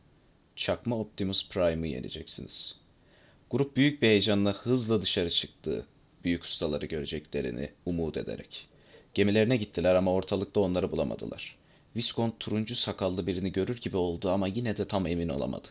Çakma 0.57 0.99
Optimus 0.99 1.49
Prime'ı 1.49 1.91
yeneceksiniz. 1.91 2.77
Grup 3.51 3.77
büyük 3.77 4.03
bir 4.03 4.07
heyecanla 4.07 4.53
hızla 4.53 5.03
dışarı 5.03 5.31
çıktı. 5.31 5.87
Büyük 6.25 6.45
ustaları 6.45 6.87
göreceklerini 6.87 7.71
umut 7.87 8.17
ederek. 8.17 8.69
Gemilerine 9.15 9.57
gittiler 9.57 9.95
ama 9.95 10.13
ortalıkta 10.13 10.61
onları 10.61 10.93
bulamadılar. 10.93 11.57
Viscount 11.97 12.41
turuncu 12.41 12.75
sakallı 12.75 13.27
birini 13.27 13.53
görür 13.53 13.81
gibi 13.81 13.97
oldu 13.97 14.31
ama 14.31 14.47
yine 14.47 14.77
de 14.77 14.89
tam 14.89 15.07
emin 15.07 15.29
olamadı. 15.29 15.69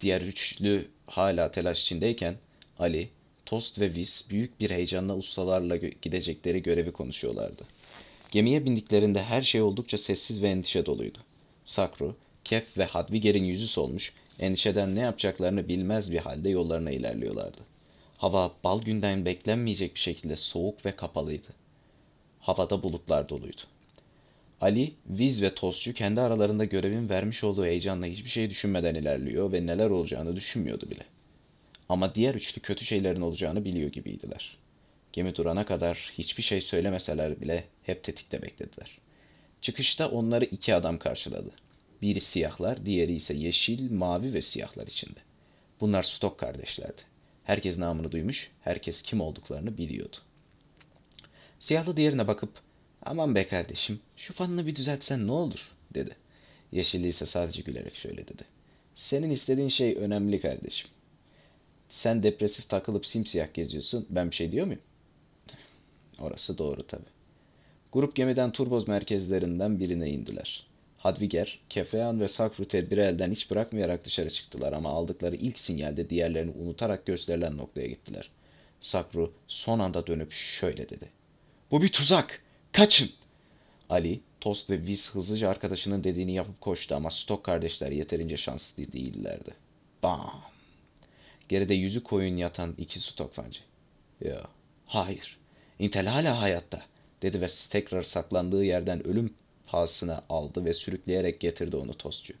Diğer 0.00 0.20
üçlü 0.20 0.88
hala 1.06 1.50
telaş 1.50 1.82
içindeyken 1.82 2.34
Ali, 2.78 3.08
Tost 3.46 3.78
ve 3.80 3.94
Vis 3.94 4.30
büyük 4.30 4.60
bir 4.60 4.70
heyecanla 4.70 5.16
ustalarla 5.16 5.76
gidecekleri 5.76 6.62
görevi 6.62 6.92
konuşuyorlardı. 6.92 7.62
Gemiye 8.30 8.64
bindiklerinde 8.64 9.22
her 9.22 9.42
şey 9.42 9.62
oldukça 9.62 9.98
sessiz 9.98 10.42
ve 10.42 10.48
endişe 10.48 10.86
doluydu. 10.86 11.18
Sakru, 11.64 12.16
Kef 12.44 12.78
ve 12.78 12.84
Hadviger'in 12.84 13.44
yüzü 13.44 13.66
solmuş, 13.66 14.12
endişeden 14.38 14.94
ne 14.94 15.00
yapacaklarını 15.00 15.68
bilmez 15.68 16.12
bir 16.12 16.18
halde 16.18 16.48
yollarına 16.48 16.90
ilerliyorlardı. 16.90 17.58
Hava 18.18 18.52
bal 18.64 18.82
günden 18.82 19.24
beklenmeyecek 19.24 19.94
bir 19.94 20.00
şekilde 20.00 20.36
soğuk 20.36 20.86
ve 20.86 20.92
kapalıydı. 20.92 21.48
Havada 22.40 22.82
bulutlar 22.82 23.28
doluydu. 23.28 23.62
Ali, 24.60 24.94
Viz 25.06 25.42
ve 25.42 25.54
Tostçu 25.54 25.94
kendi 25.94 26.20
aralarında 26.20 26.64
görevin 26.64 27.08
vermiş 27.08 27.44
olduğu 27.44 27.64
heyecanla 27.64 28.06
hiçbir 28.06 28.30
şey 28.30 28.50
düşünmeden 28.50 28.94
ilerliyor 28.94 29.52
ve 29.52 29.66
neler 29.66 29.90
olacağını 29.90 30.36
düşünmüyordu 30.36 30.90
bile. 30.90 31.02
Ama 31.88 32.14
diğer 32.14 32.34
üçlü 32.34 32.60
kötü 32.60 32.84
şeylerin 32.84 33.20
olacağını 33.20 33.64
biliyor 33.64 33.92
gibiydiler. 33.92 34.58
Gemi 35.12 35.34
durana 35.34 35.66
kadar 35.66 36.12
hiçbir 36.18 36.42
şey 36.42 36.60
söylemeseler 36.60 37.40
bile 37.40 37.64
hep 37.82 38.04
tetikte 38.04 38.42
beklediler. 38.42 38.98
Çıkışta 39.60 40.08
onları 40.08 40.44
iki 40.44 40.74
adam 40.74 40.98
karşıladı. 40.98 41.50
Biri 42.02 42.20
siyahlar, 42.20 42.86
diğeri 42.86 43.14
ise 43.14 43.34
yeşil, 43.34 43.92
mavi 43.92 44.34
ve 44.34 44.42
siyahlar 44.42 44.86
içinde. 44.86 45.20
Bunlar 45.80 46.02
stok 46.02 46.38
kardeşlerdi. 46.38 47.02
Herkes 47.44 47.78
namını 47.78 48.12
duymuş, 48.12 48.50
herkes 48.60 49.02
kim 49.02 49.20
olduklarını 49.20 49.78
biliyordu. 49.78 50.16
Siyahlı 51.60 51.96
diğerine 51.96 52.28
bakıp, 52.28 52.50
aman 53.06 53.34
be 53.34 53.48
kardeşim, 53.48 54.00
şu 54.16 54.34
fanını 54.34 54.66
bir 54.66 54.76
düzeltsen 54.76 55.26
ne 55.26 55.32
olur, 55.32 55.72
dedi. 55.94 56.16
Yeşilli 56.72 57.08
ise 57.08 57.26
sadece 57.26 57.62
gülerek 57.62 57.96
şöyle 57.96 58.28
dedi. 58.28 58.42
Senin 58.94 59.30
istediğin 59.30 59.68
şey 59.68 59.96
önemli 59.96 60.40
kardeşim. 60.40 60.90
Sen 61.88 62.22
depresif 62.22 62.68
takılıp 62.68 63.06
simsiyah 63.06 63.54
geziyorsun, 63.54 64.06
ben 64.10 64.30
bir 64.30 64.36
şey 64.36 64.52
diyor 64.52 64.66
muyum? 64.66 64.82
Orası 66.18 66.58
doğru 66.58 66.86
tabi. 66.86 67.04
Grup 67.92 68.16
gemiden 68.16 68.52
turboz 68.52 68.88
merkezlerinden 68.88 69.80
birine 69.80 70.10
indiler. 70.10 70.66
Hadviger, 70.98 71.58
Kefeyan 71.68 72.20
ve 72.20 72.28
Sakru 72.28 72.68
tedbiri 72.68 73.00
elden 73.00 73.30
hiç 73.30 73.50
bırakmayarak 73.50 74.04
dışarı 74.04 74.30
çıktılar 74.30 74.72
ama 74.72 74.90
aldıkları 74.90 75.36
ilk 75.36 75.58
sinyalde 75.58 76.10
diğerlerini 76.10 76.50
unutarak 76.50 77.06
gösterilen 77.06 77.56
noktaya 77.56 77.86
gittiler. 77.86 78.30
Sakru 78.80 79.32
son 79.48 79.78
anda 79.78 80.06
dönüp 80.06 80.32
şöyle 80.32 80.88
dedi. 80.88 81.08
Bu 81.70 81.82
bir 81.82 81.88
tuzak! 81.88 82.45
Kaçın! 82.76 83.10
Ali, 83.90 84.20
Tost 84.40 84.70
ve 84.70 84.82
Viz 84.82 85.10
hızlıca 85.10 85.50
arkadaşının 85.50 86.04
dediğini 86.04 86.32
yapıp 86.32 86.60
koştu 86.60 86.94
ama 86.94 87.10
Stok 87.10 87.44
kardeşler 87.44 87.90
yeterince 87.90 88.36
şanslı 88.36 88.92
değillerdi. 88.92 89.54
Bam! 90.02 90.42
Geride 91.48 91.74
yüzü 91.74 92.02
koyun 92.02 92.36
yatan 92.36 92.74
iki 92.78 93.00
Stok 93.00 93.34
fancı. 93.34 93.60
Ya, 94.20 94.42
hayır. 94.86 95.38
Intel 95.78 96.06
hala 96.06 96.40
hayatta, 96.40 96.82
dedi 97.22 97.40
ve 97.40 97.46
tekrar 97.70 98.02
saklandığı 98.02 98.64
yerden 98.64 99.06
ölüm 99.06 99.34
pahasına 99.66 100.24
aldı 100.28 100.64
ve 100.64 100.74
sürükleyerek 100.74 101.40
getirdi 101.40 101.76
onu 101.76 101.94
tostçu. 101.94 102.34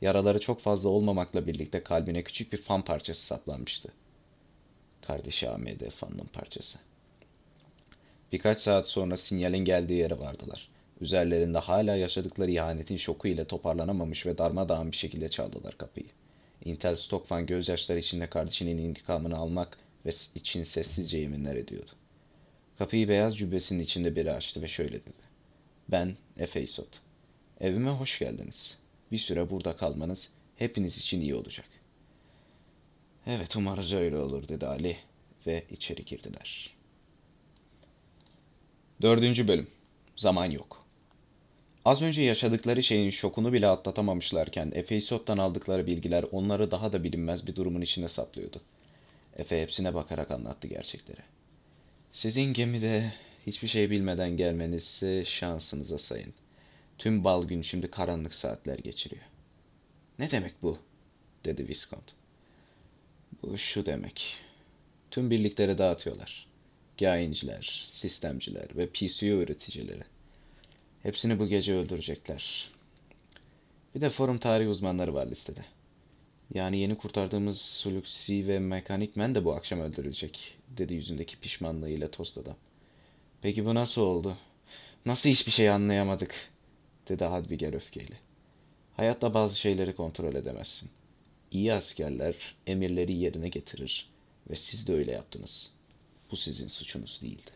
Yaraları 0.00 0.40
çok 0.40 0.60
fazla 0.60 0.88
olmamakla 0.88 1.46
birlikte 1.46 1.82
kalbine 1.82 2.22
küçük 2.22 2.52
bir 2.52 2.58
fan 2.58 2.82
parçası 2.82 3.26
saplanmıştı. 3.26 3.92
Kardeşi 5.02 5.50
AMD 5.50 5.90
fanın 5.90 6.28
parçası. 6.32 6.78
Birkaç 8.32 8.60
saat 8.60 8.88
sonra 8.88 9.16
sinyalin 9.16 9.64
geldiği 9.64 9.98
yere 9.98 10.18
vardılar. 10.18 10.68
Üzerlerinde 11.00 11.58
hala 11.58 11.96
yaşadıkları 11.96 12.50
ihanetin 12.50 12.96
şoku 12.96 13.28
ile 13.28 13.44
toparlanamamış 13.44 14.26
ve 14.26 14.38
darmadağın 14.38 14.92
bir 14.92 14.96
şekilde 14.96 15.28
çaldılar 15.28 15.78
kapıyı. 15.78 16.06
Intel 16.64 16.96
Stockfan 16.96 17.46
gözyaşları 17.46 17.98
içinde 17.98 18.26
kardeşinin 18.26 18.78
intikamını 18.78 19.36
almak 19.36 19.78
ve 20.06 20.10
için 20.34 20.62
sessizce 20.62 21.18
yeminler 21.18 21.56
ediyordu. 21.56 21.90
Kapıyı 22.78 23.08
beyaz 23.08 23.38
cübbesinin 23.38 23.82
içinde 23.82 24.16
biri 24.16 24.32
açtı 24.32 24.62
ve 24.62 24.68
şöyle 24.68 25.02
dedi. 25.02 25.26
Ben 25.88 26.16
Efe 26.38 26.62
İsot. 26.62 26.88
Evime 27.60 27.90
hoş 27.90 28.18
geldiniz. 28.18 28.78
Bir 29.12 29.18
süre 29.18 29.50
burada 29.50 29.76
kalmanız 29.76 30.30
hepiniz 30.56 30.98
için 30.98 31.20
iyi 31.20 31.34
olacak. 31.34 31.66
Evet 33.26 33.56
umarız 33.56 33.92
öyle 33.92 34.18
olur 34.18 34.48
dedi 34.48 34.66
Ali 34.66 34.96
ve 35.46 35.64
içeri 35.70 36.04
girdiler. 36.04 36.75
Dördüncü 39.02 39.48
bölüm. 39.48 39.68
Zaman 40.16 40.50
yok. 40.50 40.86
Az 41.84 42.02
önce 42.02 42.22
yaşadıkları 42.22 42.82
şeyin 42.82 43.10
şokunu 43.10 43.52
bile 43.52 43.66
atlatamamışlarken 43.66 44.72
Efe 44.74 44.96
İsot'tan 44.96 45.38
aldıkları 45.38 45.86
bilgiler 45.86 46.24
onları 46.32 46.70
daha 46.70 46.92
da 46.92 47.04
bilinmez 47.04 47.46
bir 47.46 47.56
durumun 47.56 47.80
içine 47.80 48.08
saplıyordu. 48.08 48.60
Efe 49.36 49.62
hepsine 49.62 49.94
bakarak 49.94 50.30
anlattı 50.30 50.68
gerçekleri. 50.68 51.20
Sizin 52.12 52.52
gemide 52.52 53.12
hiçbir 53.46 53.68
şey 53.68 53.90
bilmeden 53.90 54.36
gelmenizi 54.36 55.24
şansınıza 55.26 55.98
sayın. 55.98 56.34
Tüm 56.98 57.24
bal 57.24 57.44
gün 57.44 57.62
şimdi 57.62 57.90
karanlık 57.90 58.34
saatler 58.34 58.78
geçiriyor. 58.78 59.24
Ne 60.18 60.30
demek 60.30 60.62
bu? 60.62 60.78
dedi 61.44 61.68
Viscount. 61.68 62.12
Bu 63.42 63.58
şu 63.58 63.86
demek. 63.86 64.36
Tüm 65.10 65.30
birlikleri 65.30 65.78
dağıtıyorlar. 65.78 66.46
Gayinciler, 66.98 67.84
sistemciler 67.86 68.76
ve 68.76 68.86
PCU 68.86 69.26
üreticileri. 69.26 70.02
Hepsini 71.02 71.38
bu 71.38 71.46
gece 71.46 71.74
öldürecekler. 71.74 72.70
Bir 73.94 74.00
de 74.00 74.10
forum 74.10 74.38
tarihi 74.38 74.68
uzmanları 74.68 75.14
var 75.14 75.26
listede. 75.26 75.64
Yani 76.54 76.78
yeni 76.78 76.98
kurtardığımız 76.98 77.60
Suluxi 77.60 78.48
ve 78.48 78.58
Mekanik 78.58 79.16
Men 79.16 79.34
de 79.34 79.44
bu 79.44 79.54
akşam 79.54 79.80
öldürülecek, 79.80 80.58
dedi 80.68 80.94
yüzündeki 80.94 81.40
pişmanlığıyla 81.40 82.10
tost 82.10 82.38
adam. 82.38 82.56
Peki 83.42 83.64
bu 83.66 83.74
nasıl 83.74 84.02
oldu? 84.02 84.38
Nasıl 85.06 85.30
hiçbir 85.30 85.52
şey 85.52 85.70
anlayamadık? 85.70 86.34
dedi 87.08 87.24
Hadviger 87.24 87.72
öfkeyle. 87.72 88.14
Hayatta 88.96 89.34
bazı 89.34 89.58
şeyleri 89.58 89.96
kontrol 89.96 90.34
edemezsin. 90.34 90.90
İyi 91.50 91.72
askerler 91.72 92.34
emirleri 92.66 93.12
yerine 93.12 93.48
getirir 93.48 94.08
ve 94.50 94.56
siz 94.56 94.88
de 94.88 94.94
öyle 94.94 95.12
yaptınız. 95.12 95.75
Bu 96.30 96.36
sizin 96.36 96.66
suçunuz 96.68 97.20
değildi. 97.22 97.50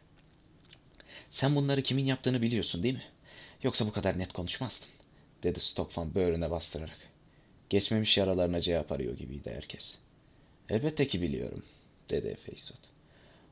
Sen 1.30 1.56
bunları 1.56 1.82
kimin 1.82 2.04
yaptığını 2.04 2.42
biliyorsun 2.42 2.82
değil 2.82 2.94
mi? 2.94 3.02
Yoksa 3.62 3.86
bu 3.86 3.92
kadar 3.92 4.18
net 4.18 4.32
konuşmazdın, 4.32 4.88
dedi 5.42 5.60
Stockfan 5.60 6.14
böğrüne 6.14 6.50
bastırarak. 6.50 6.98
Geçmemiş 7.70 8.18
yaralarına 8.18 8.60
cevap 8.60 8.92
arıyor 8.92 9.16
gibiydi 9.16 9.50
herkes. 9.54 9.98
Elbette 10.68 11.06
ki 11.08 11.22
biliyorum, 11.22 11.62
dedi 12.10 12.26
Efeysot. 12.26 12.78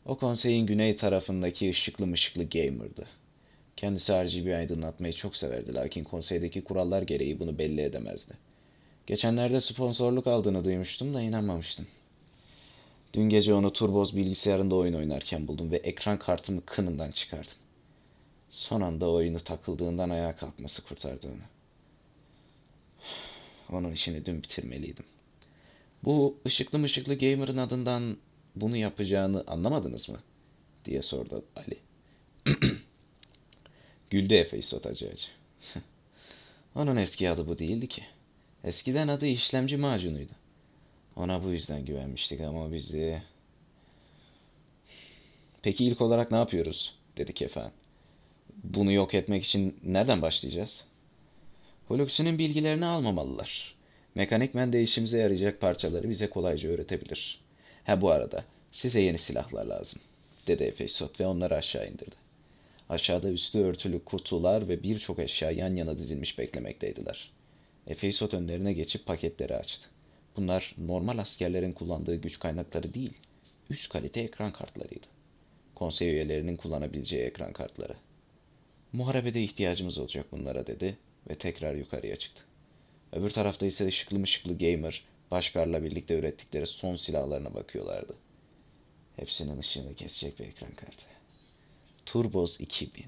O 0.06 0.18
konseyin 0.18 0.66
güney 0.66 0.96
tarafındaki 0.96 1.70
ışıklı 1.70 2.06
mışıklı 2.06 2.44
gamer'dı. 2.44 3.06
Kendisi 3.76 4.12
RGB 4.12 4.56
aydınlatmayı 4.56 5.12
çok 5.12 5.37
severdi 5.37 5.75
lakin 5.75 6.04
konseydeki 6.04 6.64
kurallar 6.64 7.02
gereği 7.02 7.40
bunu 7.40 7.58
belli 7.58 7.80
edemezdi. 7.80 8.34
Geçenlerde 9.06 9.60
sponsorluk 9.60 10.26
aldığını 10.26 10.64
duymuştum 10.64 11.14
da 11.14 11.22
inanmamıştım. 11.22 11.87
Dün 13.15 13.29
gece 13.29 13.55
onu 13.55 13.73
Turboz 13.73 14.17
bilgisayarında 14.17 14.75
oyun 14.75 14.95
oynarken 14.95 15.49
buldum 15.49 15.71
ve 15.71 15.77
ekran 15.77 16.19
kartımı 16.19 16.67
kınından 16.67 17.11
çıkardım. 17.11 17.53
Son 18.50 18.81
anda 18.81 19.11
oyunu 19.11 19.41
takıldığından 19.41 20.11
ayağa 20.11 20.37
kalkması 20.37 20.85
kurtardı 20.85 21.27
onu. 21.29 21.43
Onun 23.79 23.93
işini 23.93 24.27
dün 24.27 24.43
bitirmeliydim. 24.43 25.05
Bu 26.05 26.37
ışıklı 26.47 26.79
mışıklı 26.79 27.15
gamer'ın 27.15 27.57
adından 27.57 28.17
bunu 28.57 28.77
yapacağını 28.77 29.45
anlamadınız 29.47 30.09
mı? 30.09 30.21
diye 30.85 31.03
sordu 31.03 31.45
Ali. 31.57 31.79
Güldü 34.11 34.35
Efe 34.35 34.59
İsot 34.59 34.87
acı 34.87 35.09
acı. 35.12 35.29
Onun 36.75 36.97
eski 36.97 37.31
adı 37.31 37.49
bu 37.49 37.59
değildi 37.59 37.87
ki. 37.87 38.03
Eskiden 38.65 39.09
adı 39.09 39.27
işlemci 39.27 39.77
macunuydu. 39.77 40.33
Ona 41.18 41.44
bu 41.44 41.50
yüzden 41.50 41.84
güvenmiştik 41.84 42.40
ama 42.40 42.72
bizi... 42.72 43.22
Peki 45.62 45.84
ilk 45.84 46.00
olarak 46.00 46.30
ne 46.30 46.37
yapıyoruz? 46.37 46.94
dedi 47.16 47.32
Kefen. 47.32 47.70
Bunu 48.64 48.92
yok 48.92 49.14
etmek 49.14 49.44
için 49.44 49.76
nereden 49.84 50.22
başlayacağız? 50.22 50.84
Huluksi'nin 51.88 52.38
bilgilerini 52.38 52.87
almamalılar. 52.87 53.75
Mekanikmen 54.14 54.72
de 54.72 54.82
işimize 54.82 55.18
yarayacak 55.18 55.60
parçaları 55.60 56.10
bize 56.10 56.30
kolayca 56.30 56.68
öğretebilir. 56.68 57.40
Ha 57.84 58.00
bu 58.00 58.10
arada 58.10 58.44
size 58.72 59.00
yeni 59.00 59.18
silahlar 59.18 59.64
lazım, 59.64 60.00
dedi 60.46 60.62
Efesot 60.62 61.20
ve 61.20 61.26
onları 61.26 61.56
aşağı 61.56 61.88
indirdi. 61.88 62.16
Aşağıda 62.88 63.28
üstü 63.30 63.58
örtülü 63.58 64.04
kutular 64.04 64.68
ve 64.68 64.82
birçok 64.82 65.18
eşya 65.18 65.50
yan 65.50 65.75
yana 65.75 65.98
dizilmiş 65.98 66.38
beklemekteydiler. 66.38 67.30
Efesot 67.87 68.34
önlerine 68.34 68.72
geçip 68.72 69.06
paketleri 69.06 69.56
açtı. 69.56 69.88
Bunlar 70.38 70.75
normal 70.78 71.18
askerlerin 71.18 71.73
kullandığı 71.73 72.16
güç 72.16 72.38
kaynakları 72.38 72.95
değil, 72.95 73.12
üst 73.71 73.88
kalite 73.88 74.21
ekran 74.21 74.52
kartlarıydı. 74.52 75.07
Konsey 75.75 76.11
üyelerinin 76.11 76.57
kullanabileceği 76.57 77.23
ekran 77.23 77.52
kartları. 77.52 77.97
Muharebede 78.92 79.42
ihtiyacımız 79.42 79.99
olacak 79.99 80.26
bunlara 80.33 80.66
dedi 80.66 80.99
ve 81.30 81.35
tekrar 81.35 81.75
yukarıya 81.75 82.16
çıktı. 82.16 82.42
Öbür 83.12 83.30
tarafta 83.30 83.66
ise 83.66 83.87
ışıklı 83.87 84.18
mışıklı 84.18 84.59
gamer, 84.59 85.04
Başkar'la 85.30 85.83
birlikte 85.83 86.18
ürettikleri 86.18 86.66
son 86.66 86.95
silahlarına 86.95 87.54
bakıyorlardı. 87.54 88.16
Hepsinin 89.16 89.59
ışığını 89.59 89.95
kesecek 89.95 90.38
bir 90.38 90.45
ekran 90.45 90.75
kartı. 90.75 91.04
Turboz 92.07 92.61
2000. 92.61 93.04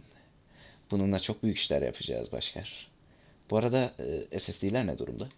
Bununla 0.91 1.21
çok 1.21 1.43
büyük 1.43 1.59
işler 1.59 1.83
yapacağız 1.83 2.33
Başkar. 2.33 2.91
Bu 3.51 3.57
arada 3.57 3.95
e, 4.31 4.41
SSD'ler 4.41 4.87
ne 4.87 4.99
durumda? 4.99 5.29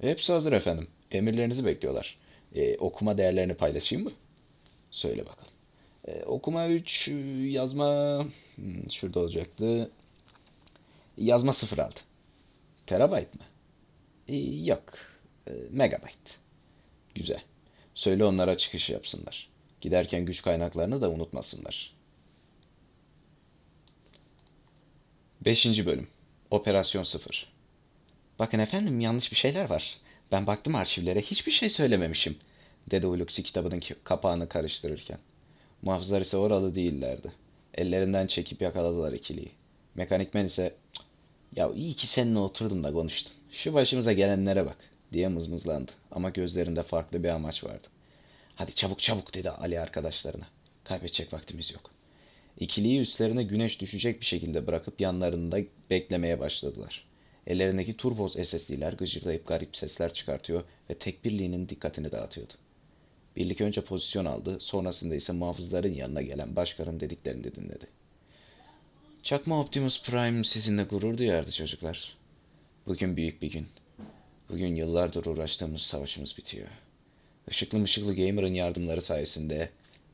Hepsi 0.00 0.32
hazır 0.32 0.52
efendim. 0.52 0.88
Emirlerinizi 1.10 1.64
bekliyorlar. 1.64 2.18
E, 2.54 2.76
okuma 2.76 3.18
değerlerini 3.18 3.54
paylaşayım 3.54 4.04
mı? 4.04 4.12
Söyle 4.90 5.26
bakalım. 5.26 5.52
E, 6.08 6.24
okuma 6.24 6.68
3, 6.68 7.08
yazma... 7.42 8.18
Hmm, 8.54 8.90
şurada 8.90 9.20
olacaktı. 9.20 9.90
Yazma 11.16 11.52
06. 11.76 12.02
Terabayt 12.86 13.34
mı? 13.34 13.40
E, 14.28 14.36
yok. 14.36 14.82
E, 15.46 15.52
megabayt. 15.70 16.38
Güzel. 17.14 17.42
Söyle 17.94 18.24
onlara 18.24 18.56
çıkış 18.56 18.90
yapsınlar. 18.90 19.48
Giderken 19.80 20.24
güç 20.24 20.42
kaynaklarını 20.42 21.00
da 21.00 21.10
unutmasınlar. 21.10 21.98
5. 25.40 25.86
Bölüm 25.86 26.08
Operasyon 26.50 27.02
0 27.02 27.52
Bakın 28.38 28.58
efendim 28.58 29.00
yanlış 29.00 29.32
bir 29.32 29.36
şeyler 29.36 29.70
var. 29.70 29.98
Ben 30.32 30.46
baktım 30.46 30.74
arşivlere 30.74 31.20
hiçbir 31.20 31.52
şey 31.52 31.70
söylememişim, 31.70 32.36
dedi 32.90 33.06
Hulusi 33.06 33.42
kitabının 33.42 33.82
kapağını 34.04 34.48
karıştırırken. 34.48 35.18
Muhafızlar 35.82 36.20
ise 36.20 36.36
oralı 36.36 36.74
değillerdi. 36.74 37.32
Ellerinden 37.74 38.26
çekip 38.26 38.62
yakaladılar 38.62 39.12
ikiliyi. 39.12 39.50
Mekanikmen 39.94 40.44
ise 40.44 40.74
ya 41.56 41.70
iyi 41.74 41.94
ki 41.94 42.06
seninle 42.06 42.38
oturdum 42.38 42.84
da 42.84 42.92
konuştum. 42.92 43.32
Şu 43.52 43.74
başımıza 43.74 44.12
gelenlere 44.12 44.66
bak 44.66 44.76
diye 45.12 45.28
mızmızlandı 45.28 45.92
ama 46.10 46.30
gözlerinde 46.30 46.82
farklı 46.82 47.24
bir 47.24 47.28
amaç 47.28 47.64
vardı. 47.64 47.88
Hadi 48.54 48.74
çabuk 48.74 48.98
çabuk 48.98 49.34
dedi 49.34 49.50
Ali 49.50 49.80
arkadaşlarına. 49.80 50.46
Kaybedecek 50.84 51.32
vaktimiz 51.32 51.72
yok. 51.72 51.90
İkiliyi 52.60 53.00
üstlerine 53.00 53.42
güneş 53.42 53.80
düşecek 53.80 54.20
bir 54.20 54.26
şekilde 54.26 54.66
bırakıp 54.66 55.00
yanlarında 55.00 55.58
beklemeye 55.90 56.40
başladılar. 56.40 57.07
Ellerindeki 57.48 57.96
turboz 57.96 58.32
SSD'ler 58.32 58.92
gıcırdayıp 58.92 59.46
garip 59.46 59.76
sesler 59.76 60.14
çıkartıyor 60.14 60.62
ve 60.90 60.94
tek 60.94 61.24
birliğinin 61.24 61.68
dikkatini 61.68 62.12
dağıtıyordu. 62.12 62.52
Birlik 63.36 63.60
önce 63.60 63.80
pozisyon 63.80 64.24
aldı, 64.24 64.60
sonrasında 64.60 65.14
ise 65.14 65.32
muhafızların 65.32 65.94
yanına 65.94 66.22
gelen 66.22 66.56
başkarın 66.56 67.00
dediklerini 67.00 67.44
de 67.44 67.54
dinledi. 67.54 67.86
Çakma 69.22 69.60
Optimus 69.60 70.02
Prime 70.02 70.44
sizinle 70.44 70.82
gurur 70.82 71.18
duyardı 71.18 71.50
çocuklar. 71.50 72.16
Bugün 72.86 73.16
büyük 73.16 73.42
bir 73.42 73.50
gün. 73.50 73.66
Bugün 74.48 74.76
yıllardır 74.76 75.24
uğraştığımız 75.26 75.82
savaşımız 75.82 76.38
bitiyor. 76.38 76.68
Işıklı 77.50 77.78
mışıklı 77.78 78.16
gamer'ın 78.16 78.54
yardımları 78.54 79.02
sayesinde 79.02 79.70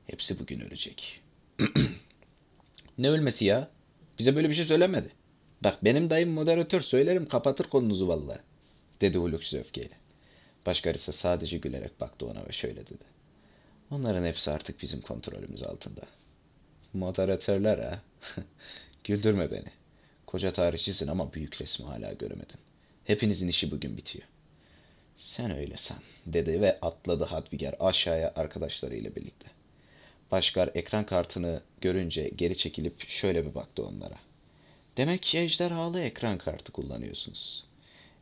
hepsi 0.07 0.39
bugün 0.39 0.61
ölecek. 0.61 1.21
ne 2.99 3.11
ölmesi 3.11 3.45
ya? 3.45 3.71
Bize 4.19 4.37
böyle 4.37 4.49
bir 4.49 4.55
şey 4.55 4.65
söylemedi. 4.65 5.24
Bak 5.61 5.85
benim 5.85 6.11
dayım 6.11 6.31
moderatör 6.31 6.81
söylerim 6.81 7.29
kapatır 7.29 7.65
konunuzu 7.65 8.09
valla. 8.09 8.39
Dedi 9.01 9.19
Hulusi 9.19 9.59
öfkeyle. 9.59 9.95
Başkar 10.67 10.95
ise 10.95 11.13
sadece 11.13 11.59
gülerek 11.59 12.01
baktı 12.01 12.27
ona 12.27 12.47
ve 12.47 12.53
şöyle 12.53 12.87
dedi. 12.87 13.05
Onların 13.91 14.25
hepsi 14.25 14.51
artık 14.51 14.83
bizim 14.83 15.01
kontrolümüz 15.01 15.63
altında. 15.63 16.01
Moderatörler 16.93 17.79
ha? 17.79 18.03
Güldürme 19.05 19.51
beni. 19.51 19.71
Koca 20.27 20.53
tarihçisin 20.53 21.09
ama 21.09 21.33
büyük 21.33 21.61
resmi 21.61 21.87
hala 21.87 22.13
göremedin. 22.13 22.59
Hepinizin 23.05 23.49
işi 23.49 23.71
bugün 23.71 23.97
bitiyor. 23.97 24.25
Sen 25.17 25.57
öyle 25.57 25.77
san, 25.77 25.99
dedi 26.27 26.61
ve 26.61 26.81
atladı 26.81 27.25
Hadviger 27.25 27.75
aşağıya 27.81 28.33
arkadaşlarıyla 28.37 29.17
birlikte. 29.17 29.47
Başkar 30.31 30.71
ekran 30.75 31.07
kartını 31.07 31.63
görünce 31.81 32.29
geri 32.29 32.57
çekilip 32.57 33.09
şöyle 33.09 33.47
bir 33.47 33.55
baktı 33.55 33.87
onlara. 33.87 34.19
Demek 34.97 35.23
ki 35.23 35.39
ejderhalı 35.39 36.01
ekran 36.01 36.39
kartı 36.39 36.73
kullanıyorsunuz. 36.73 37.65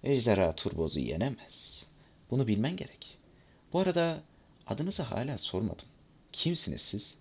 Ejderha 0.04 0.54
turbozu 0.56 1.00
yenemez. 1.00 1.84
Bunu 2.30 2.46
bilmen 2.46 2.76
gerek. 2.76 3.18
Bu 3.72 3.80
arada 3.80 4.20
adınızı 4.66 5.02
hala 5.02 5.38
sormadım. 5.38 5.86
Kimsiniz 6.32 6.80
siz? 6.80 7.14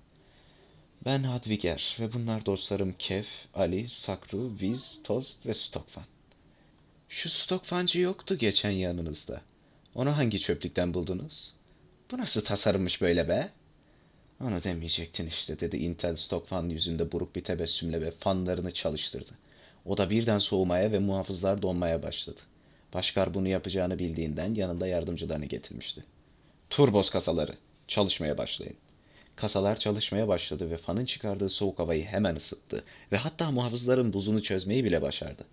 Ben 1.06 1.24
Hadviger 1.24 1.98
ve 2.00 2.14
bunlar 2.14 2.46
dostlarım 2.46 2.94
Kef, 3.00 3.28
Ali, 3.54 3.90
Sakru, 3.90 4.52
Viz, 4.62 5.00
Tost 5.04 5.46
ve 5.46 5.54
Stokfan. 5.54 6.06
Şu 7.10 7.30
Stokfancı 7.30 8.00
yoktu 8.00 8.38
geçen 8.38 8.72
yanınızda. 8.72 9.42
Onu 9.96 10.18
hangi 10.18 10.40
çöplükten 10.40 10.94
buldunuz? 10.94 11.54
Bu 12.12 12.18
nasıl 12.18 12.42
tasarımmış 12.46 13.02
böyle 13.02 13.30
be? 13.30 13.52
Onu 14.44 14.64
demeyecektin 14.64 15.28
işte 15.28 15.60
dedi 15.60 15.78
Intel 15.78 16.16
Stokfan 16.16 16.70
yüzünde 16.70 17.12
buruk 17.12 17.36
bir 17.36 17.44
tebessümle 17.44 18.02
ve 18.02 18.12
fanlarını 18.12 18.72
çalıştırdı. 18.72 19.32
O 19.86 19.98
da 19.98 20.10
birden 20.10 20.38
soğumaya 20.38 20.92
ve 20.92 21.00
muhafızlar 21.00 21.62
donmaya 21.62 22.04
başladı. 22.04 22.40
Başkar 22.94 23.34
bunu 23.34 23.48
yapacağını 23.48 24.00
bildiğinden 24.00 24.56
yanında 24.56 24.88
yardımcılarını 24.88 25.46
getirmişti. 25.46 26.04
Turbos 26.70 27.10
kasaları, 27.10 27.54
çalışmaya 27.88 28.38
başlayın. 28.38 28.76
Kasalar 29.36 29.76
çalışmaya 29.76 30.28
başladı 30.28 30.72
ve 30.72 30.78
fanın 30.78 31.06
çıkardığı 31.06 31.50
soğuk 31.50 31.80
havayı 31.80 32.06
hemen 32.06 32.36
ısıttı 32.36 32.84
ve 33.12 33.18
hatta 33.18 33.52
muhafızların 33.52 34.14
buzunu 34.14 34.42
çözmeyi 34.42 34.84
bile 34.84 35.02
başardı. 35.02 35.46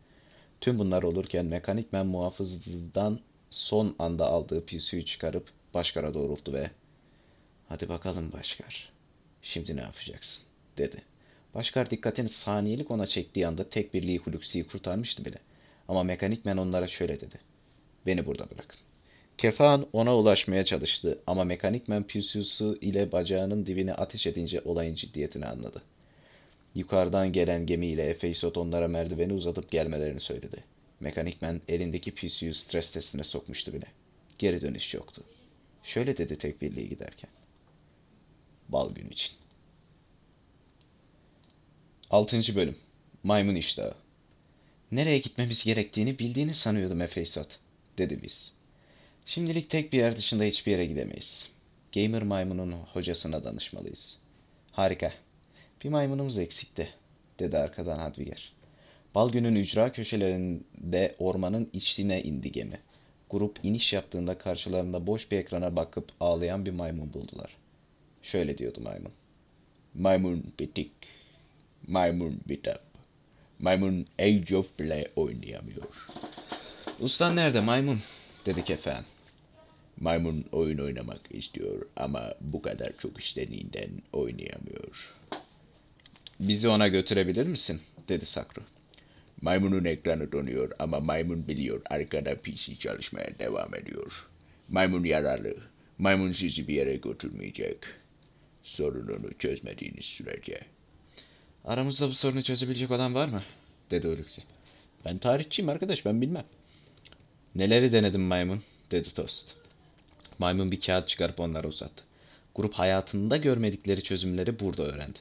Tüm 0.61 0.79
bunlar 0.79 1.03
olurken 1.03 1.46
mekanikmen 1.46 2.07
muhafızdan 2.07 3.20
son 3.51 3.94
anda 3.98 4.27
aldığı 4.27 4.66
PC'yi 4.66 5.05
çıkarıp 5.05 5.51
Başkar'a 5.74 6.14
doğrulttu 6.14 6.53
ve 6.53 6.70
''Hadi 7.68 7.88
bakalım 7.88 8.33
Başkar, 8.33 8.92
şimdi 9.42 9.76
ne 9.76 9.81
yapacaksın?'' 9.81 10.44
dedi. 10.78 11.02
Başkar 11.54 11.90
dikkatini 11.90 12.28
saniyelik 12.28 12.90
ona 12.90 13.07
çektiği 13.07 13.46
anda 13.46 13.68
tek 13.68 13.94
birliği 13.94 14.18
Hulusi'yi 14.18 14.66
kurtarmıştı 14.66 15.24
bile. 15.24 15.38
Ama 15.88 16.02
mekanikmen 16.02 16.57
onlara 16.57 16.88
şöyle 16.88 17.20
dedi. 17.20 17.38
''Beni 18.07 18.26
burada 18.26 18.50
bırakın.'' 18.50 18.88
Kefan 19.38 19.87
ona 19.92 20.16
ulaşmaya 20.16 20.64
çalıştı 20.64 21.18
ama 21.26 21.44
mekanikmen 21.44 22.07
Pusius'u 22.07 22.78
ile 22.81 23.12
bacağının 23.12 23.66
dibine 23.66 23.94
ateş 23.94 24.26
edince 24.26 24.61
olayın 24.61 24.94
ciddiyetini 24.94 25.46
anladı. 25.46 25.83
Yukarıdan 26.74 27.33
gelen 27.33 27.66
gemiyle 27.66 28.07
Efeysot 28.07 28.57
onlara 28.57 28.88
merdiveni 28.88 29.33
uzatıp 29.33 29.70
gelmelerini 29.70 30.20
söyledi. 30.20 30.64
Mekanikmen 31.00 31.61
elindeki 31.68 32.14
Pusius 32.14 32.59
stres 32.59 32.90
testine 32.90 33.24
sokmuştu 33.24 33.72
bile. 33.72 33.87
Geri 34.38 34.61
dönüş 34.61 34.94
yoktu. 34.94 35.22
Şöyle 35.83 36.16
dedi 36.16 36.38
tek 36.38 36.62
birliği 36.62 36.88
giderken. 36.88 37.31
Bal 38.68 38.94
gün 38.94 39.09
için. 39.11 39.33
6. 42.11 42.57
Bölüm 42.57 42.76
Maymun 43.22 43.54
İştahı 43.54 43.94
Nereye 44.92 45.18
gitmemiz 45.18 45.64
gerektiğini 45.64 46.18
bildiğini 46.18 46.54
sanıyordum 46.54 47.00
Efeysot, 47.00 47.59
dedi 47.98 48.22
biz. 48.22 48.52
Şimdilik 49.26 49.70
tek 49.70 49.92
bir 49.92 49.98
yer 49.98 50.16
dışında 50.16 50.44
hiçbir 50.44 50.72
yere 50.72 50.87
gidemeyiz. 50.87 51.48
Gamer 51.94 52.22
maymunun 52.22 52.72
hocasına 52.72 53.44
danışmalıyız. 53.44 54.18
Harika. 54.72 55.12
Bir 55.85 55.88
maymunumuz 55.88 56.38
eksikti, 56.38 56.88
dedi 57.38 57.59
arkadan 57.59 57.98
Hadviger. 57.98 58.52
Bal 59.14 59.31
günün 59.31 59.54
ücra 59.54 59.92
köşelerinde 59.92 61.16
ormanın 61.18 61.70
içine 61.72 62.22
indi 62.22 62.52
gemi. 62.52 62.81
Grup 63.31 63.59
iniş 63.62 63.92
yaptığında 63.92 64.38
karşılarında 64.38 65.07
boş 65.07 65.31
bir 65.31 65.38
ekrana 65.38 65.76
bakıp 65.76 66.12
ağlayan 66.20 66.66
bir 66.66 66.72
maymun 66.72 67.12
buldular. 67.12 67.57
Şöyle 68.28 68.58
diyordu 68.58 68.80
maymun. 68.80 69.12
Maymun 69.94 70.44
bitik. 70.60 70.92
Maymun 71.86 72.40
bitap. 72.48 72.82
Maymun 73.58 74.06
Age 74.18 74.56
of 74.56 74.78
Play 74.78 75.06
oynayamıyor. 75.16 76.06
Ustan 77.00 77.36
nerede 77.36 77.60
maymun? 77.60 78.00
dedi 78.46 78.64
kefen. 78.64 79.04
Maymun 80.00 80.44
oyun 80.52 80.78
oynamak 80.78 81.20
istiyor 81.30 81.86
ama 81.96 82.34
bu 82.40 82.62
kadar 82.62 82.92
çok 82.98 83.20
istediğinden 83.20 83.90
oynayamıyor. 84.12 85.14
Bizi 86.40 86.68
ona 86.68 86.88
götürebilir 86.88 87.46
misin? 87.46 87.80
dedi 88.08 88.26
Sakru. 88.26 88.62
Maymunun 89.42 89.84
ekranı 89.84 90.32
donuyor 90.32 90.70
ama 90.78 91.00
maymun 91.00 91.48
biliyor 91.48 91.82
arkada 91.90 92.36
PC 92.36 92.76
çalışmaya 92.78 93.38
devam 93.38 93.74
ediyor. 93.74 94.28
Maymun 94.68 95.04
yararlı. 95.04 95.56
Maymun 95.98 96.32
sizi 96.32 96.68
bir 96.68 96.74
yere 96.74 96.96
götürmeyecek. 96.96 97.78
Sorununu 98.68 99.35
çözmediğiniz 99.38 100.04
sürece. 100.04 100.61
Aramızda 101.64 102.09
bu 102.09 102.12
sorunu 102.12 102.42
çözebilecek 102.42 102.90
olan 102.90 103.14
var 103.14 103.28
mı? 103.28 103.42
dedi 103.90 104.09
Hulusi. 104.09 104.42
Ben 105.04 105.18
tarihçiyim 105.18 105.68
arkadaş 105.68 106.04
ben 106.04 106.20
bilmem. 106.20 106.44
Neleri 107.54 107.92
denedim 107.92 108.20
maymun? 108.20 108.62
dedi 108.90 109.14
Tost. 109.14 109.54
Maymun 110.38 110.72
bir 110.72 110.81
kağıt 110.81 111.09
çıkarıp 111.09 111.40
onlara 111.40 111.68
uzattı. 111.68 112.04
Grup 112.54 112.74
hayatında 112.74 113.37
görmedikleri 113.37 114.02
çözümleri 114.02 114.61
burada 114.61 114.83
öğrendi. 114.83 115.18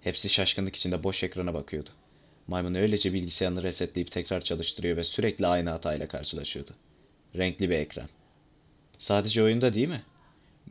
Hepsi 0.00 0.28
şaşkınlık 0.28 0.76
içinde 0.76 1.02
boş 1.04 1.24
ekrana 1.24 1.54
bakıyordu. 1.54 1.90
Maymun 2.46 2.74
öylece 2.74 3.12
bilgisayarını 3.12 3.62
resetleyip 3.62 4.10
tekrar 4.10 4.40
çalıştırıyor 4.40 4.96
ve 4.96 5.04
sürekli 5.04 5.46
aynı 5.46 5.70
hatayla 5.70 6.08
karşılaşıyordu. 6.08 6.70
Renkli 7.36 7.70
bir 7.70 7.78
ekran. 7.78 8.08
Sadece 8.98 9.42
oyunda 9.42 9.74
değil 9.74 9.88
mi? 9.88 10.02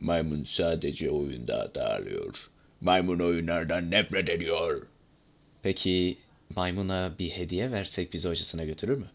Maymun 0.00 0.44
sadece 0.44 1.10
oyunda 1.10 1.58
hata 1.58 1.94
alıyor. 1.94 2.50
Maymun 2.80 3.18
oyunlardan 3.18 3.90
nefret 3.90 4.28
ediyor. 4.28 4.86
Peki 5.62 6.18
maymuna 6.56 7.14
bir 7.18 7.30
hediye 7.30 7.72
versek 7.72 8.12
bizi 8.12 8.28
hocasına 8.28 8.64
götürür 8.64 8.96
mü? 8.98 9.06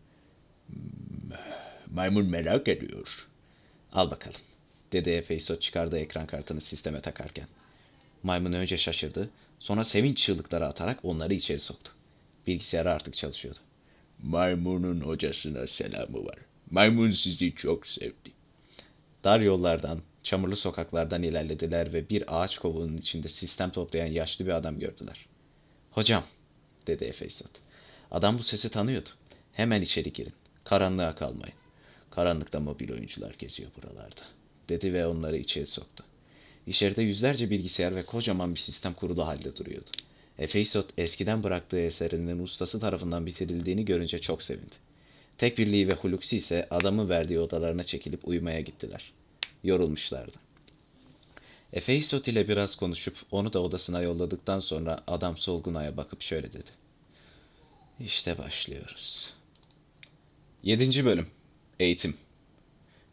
Maymun 1.91 2.25
merak 2.25 2.67
ediyor. 2.67 3.27
Al 3.93 4.11
bakalım 4.11 4.41
dedi 4.91 5.09
Efeysot 5.09 5.61
çıkardığı 5.61 5.99
ekran 5.99 6.27
kartını 6.27 6.61
sisteme 6.61 7.01
takarken. 7.01 7.47
Maymun 8.23 8.53
önce 8.53 8.77
şaşırdı, 8.77 9.29
sonra 9.59 9.83
sevinç 9.83 10.17
çığlıkları 10.17 10.67
atarak 10.67 11.05
onları 11.05 11.33
içeri 11.33 11.59
soktu. 11.59 11.91
Bilgisayarı 12.47 12.91
artık 12.91 13.13
çalışıyordu. 13.13 13.59
Maymunun 14.23 15.01
hocasına 15.01 15.67
selamı 15.67 16.25
var. 16.25 16.37
Maymun 16.71 17.11
sizi 17.11 17.55
çok 17.55 17.87
sevdi. 17.87 18.31
Dar 19.23 19.39
yollardan, 19.39 20.01
Çamurlu 20.23 20.55
sokaklardan 20.55 21.23
ilerlediler 21.23 21.93
ve 21.93 22.09
bir 22.09 22.41
ağaç 22.41 22.57
kovuğunun 22.57 22.97
içinde 22.97 23.27
sistem 23.27 23.69
toplayan 23.69 24.07
yaşlı 24.07 24.45
bir 24.45 24.51
adam 24.51 24.79
gördüler. 24.79 25.25
Hocam, 25.91 26.23
dedi 26.87 27.03
Efesot. 27.03 27.51
Adam 28.11 28.37
bu 28.37 28.43
sesi 28.43 28.69
tanıyordu. 28.69 29.09
Hemen 29.53 29.81
içeri 29.81 30.13
girin. 30.13 30.33
Karanlığa 30.63 31.15
kalmayın. 31.15 31.55
Karanlıkta 32.11 32.59
mobil 32.59 32.91
oyuncular 32.91 33.35
geziyor 33.39 33.71
buralarda, 33.77 34.21
dedi 34.69 34.93
ve 34.93 35.07
onları 35.07 35.37
içeri 35.37 35.67
soktu. 35.67 36.03
İçeride 36.67 37.01
yüzlerce 37.01 37.49
bilgisayar 37.49 37.95
ve 37.95 38.05
kocaman 38.05 38.55
bir 38.55 38.59
sistem 38.59 38.93
kurulu 38.93 39.27
halde 39.27 39.57
duruyordu. 39.57 39.89
Efesot 40.39 40.89
eskiden 40.97 41.43
bıraktığı 41.43 41.79
eserinin 41.79 42.39
ustası 42.39 42.79
tarafından 42.79 43.25
bitirildiğini 43.25 43.85
görünce 43.85 44.19
çok 44.19 44.43
sevindi. 44.43 44.75
Tek 45.37 45.57
birliği 45.57 45.87
ve 45.87 45.93
Huluksi 45.93 46.37
ise 46.37 46.67
adamın 46.71 47.09
verdiği 47.09 47.39
odalarına 47.39 47.83
çekilip 47.83 48.27
uyumaya 48.27 48.61
gittiler. 48.61 49.13
Yorulmuşlardı. 49.63 50.37
Efesot 51.73 52.27
ile 52.27 52.47
biraz 52.47 52.75
konuşup 52.75 53.17
onu 53.31 53.53
da 53.53 53.61
odasına 53.61 54.01
yolladıktan 54.01 54.59
sonra 54.59 55.03
adam 55.07 55.37
Solgunay'a 55.37 55.97
bakıp 55.97 56.21
şöyle 56.21 56.53
dedi. 56.53 56.69
İşte 57.99 58.37
başlıyoruz. 58.37 59.33
7. 60.63 61.05
Bölüm 61.05 61.27
Eğitim 61.79 62.15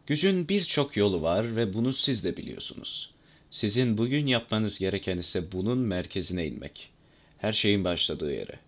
Gücün 0.07 0.49
birçok 0.49 0.97
yolu 0.97 1.23
var 1.23 1.57
ve 1.57 1.75
bunu 1.75 1.93
siz 1.93 2.25
de 2.25 2.37
biliyorsunuz. 2.37 3.11
Sizin 3.51 3.99
bugün 3.99 4.27
yapmanız 4.27 4.79
gereken 4.79 5.19
ise 5.19 5.53
bunun 5.53 5.79
merkezine 5.79 6.47
inmek. 6.47 6.91
Her 7.39 7.53
şeyin 7.53 7.85
başladığı 7.85 8.33
yere. 8.33 8.59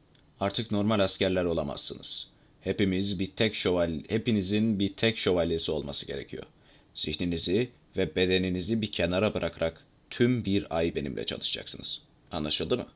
Artık 0.41 0.71
normal 0.71 1.01
askerler 1.01 1.45
olamazsınız. 1.45 2.29
Hepimiz 2.61 3.19
bir 3.19 3.31
tek 3.31 3.55
şövalye, 3.55 4.03
hepinizin 4.09 4.79
bir 4.79 4.93
tek 4.93 5.17
şövalyesi 5.19 5.73
olması 5.73 6.07
gerekiyor. 6.07 6.45
Zihninizi 6.95 7.71
ve 7.97 8.17
bedeninizi 8.17 8.83
bir 8.83 8.93
kenara 8.93 9.35
bırakarak 9.35 9.85
tüm 10.11 10.45
bir 10.45 10.77
ay 10.77 10.95
benimle 10.95 11.27
çalışacaksınız. 11.27 12.01
Anlaşıldı 12.31 12.77
mı? 12.77 12.87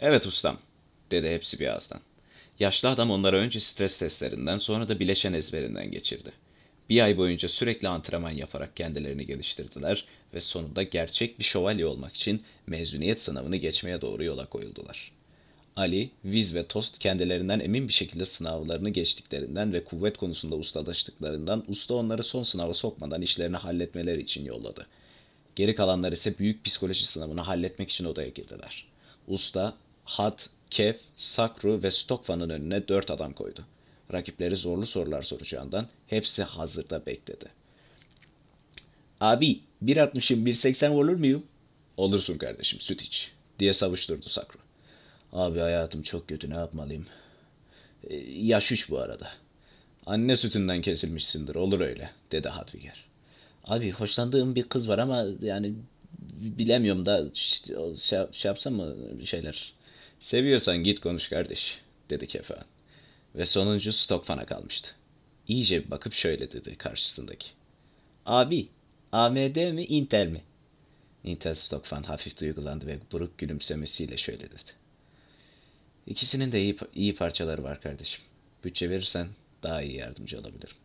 Evet 0.00 0.26
ustam, 0.26 0.58
dedi 1.10 1.28
hepsi 1.28 1.60
bir 1.60 1.68
ağızdan. 1.68 2.00
Yaşlı 2.58 2.88
adam 2.88 3.10
onlara 3.10 3.36
önce 3.36 3.60
stres 3.60 3.98
testlerinden 3.98 4.58
sonra 4.58 4.88
da 4.88 5.00
bileşen 5.00 5.32
ezberinden 5.32 5.90
geçirdi. 5.90 6.32
Bir 6.88 7.00
ay 7.00 7.16
boyunca 7.16 7.48
sürekli 7.48 7.88
antrenman 7.88 8.30
yaparak 8.30 8.76
kendilerini 8.76 9.26
geliştirdiler 9.26 10.04
ve 10.34 10.40
sonunda 10.40 10.82
gerçek 10.82 11.38
bir 11.38 11.44
şövalye 11.44 11.86
olmak 11.86 12.16
için 12.16 12.42
mezuniyet 12.66 13.22
sınavını 13.22 13.56
geçmeye 13.56 14.00
doğru 14.00 14.24
yola 14.24 14.46
koyuldular. 14.46 15.12
Ali, 15.76 16.10
Viz 16.24 16.54
ve 16.54 16.66
Tost 16.66 16.98
kendilerinden 16.98 17.60
emin 17.60 17.88
bir 17.88 17.92
şekilde 17.92 18.26
sınavlarını 18.26 18.90
geçtiklerinden 18.90 19.72
ve 19.72 19.84
kuvvet 19.84 20.16
konusunda 20.16 20.56
ustalaştıklarından 20.56 21.64
usta 21.68 21.94
onları 21.94 22.22
son 22.22 22.42
sınava 22.42 22.74
sokmadan 22.74 23.22
işlerini 23.22 23.56
halletmeleri 23.56 24.20
için 24.20 24.44
yolladı. 24.44 24.86
Geri 25.56 25.74
kalanlar 25.74 26.12
ise 26.12 26.38
büyük 26.38 26.64
psikoloji 26.64 27.06
sınavını 27.06 27.40
halletmek 27.40 27.90
için 27.90 28.04
odaya 28.04 28.28
girdiler. 28.28 28.86
Usta, 29.28 29.76
Had, 30.04 30.38
Kef, 30.70 30.96
Sakru 31.16 31.82
ve 31.82 31.90
Stokvan'ın 31.90 32.50
önüne 32.50 32.88
dört 32.88 33.10
adam 33.10 33.32
koydu. 33.32 33.64
Rakipleri 34.12 34.56
zorlu 34.56 34.86
sorular 34.86 35.22
soracağından 35.22 35.88
hepsi 36.06 36.42
hazırda 36.42 37.06
bekledi. 37.06 37.46
Abi 39.20 39.60
1.60'ım 39.84 40.46
1.80 40.46 40.88
olur 40.88 41.14
muyum? 41.14 41.46
Olursun 41.96 42.38
kardeşim 42.38 42.80
süt 42.80 43.02
iç 43.02 43.32
diye 43.58 43.74
savuşturdu 43.74 44.28
Sakru. 44.28 44.59
Abi 45.32 45.58
hayatım 45.58 46.02
çok 46.02 46.28
kötü 46.28 46.50
ne 46.50 46.54
yapmalıyım? 46.54 47.06
E, 48.04 48.16
yaş 48.26 48.72
üç 48.72 48.90
bu 48.90 48.98
arada. 48.98 49.28
Anne 50.06 50.36
sütünden 50.36 50.82
kesilmişsindir 50.82 51.54
olur 51.54 51.80
öyle 51.80 52.10
dedi 52.32 52.48
Hadviger. 52.48 53.04
Abi 53.64 53.90
hoşlandığım 53.90 54.54
bir 54.54 54.62
kız 54.62 54.88
var 54.88 54.98
ama 54.98 55.26
yani 55.40 55.74
bilemiyorum 56.40 57.06
da 57.06 57.24
şey, 57.34 57.76
şey 58.32 58.48
yapsam 58.48 58.74
mı 58.74 58.96
şeyler. 59.24 59.72
Seviyorsan 60.20 60.76
git 60.76 61.00
konuş 61.00 61.28
kardeş 61.28 61.80
dedi 62.10 62.26
Kefan. 62.26 62.64
Ve 63.34 63.46
sonuncu 63.46 63.92
Stokfan'a 63.92 64.46
kalmıştı. 64.46 64.90
İyice 65.48 65.84
bir 65.84 65.90
bakıp 65.90 66.12
şöyle 66.12 66.52
dedi 66.52 66.76
karşısındaki. 66.76 67.48
Abi 68.26 68.68
AMD 69.12 69.72
mi 69.72 69.84
Intel 69.84 70.26
mi? 70.26 70.42
Intel 71.24 71.54
Stokfan 71.54 72.02
hafif 72.02 72.40
duygulandı 72.40 72.86
ve 72.86 72.98
buruk 73.12 73.38
gülümsemesiyle 73.38 74.16
şöyle 74.16 74.40
dedi. 74.40 74.79
İkisinin 76.10 76.52
de 76.52 76.62
iyi, 76.62 76.76
iyi 76.94 77.14
parçaları 77.14 77.62
var 77.62 77.80
kardeşim. 77.80 78.24
Bütçe 78.64 78.90
verirsen 78.90 79.28
daha 79.62 79.82
iyi 79.82 79.96
yardımcı 79.96 80.40
olabilirim. 80.40 80.76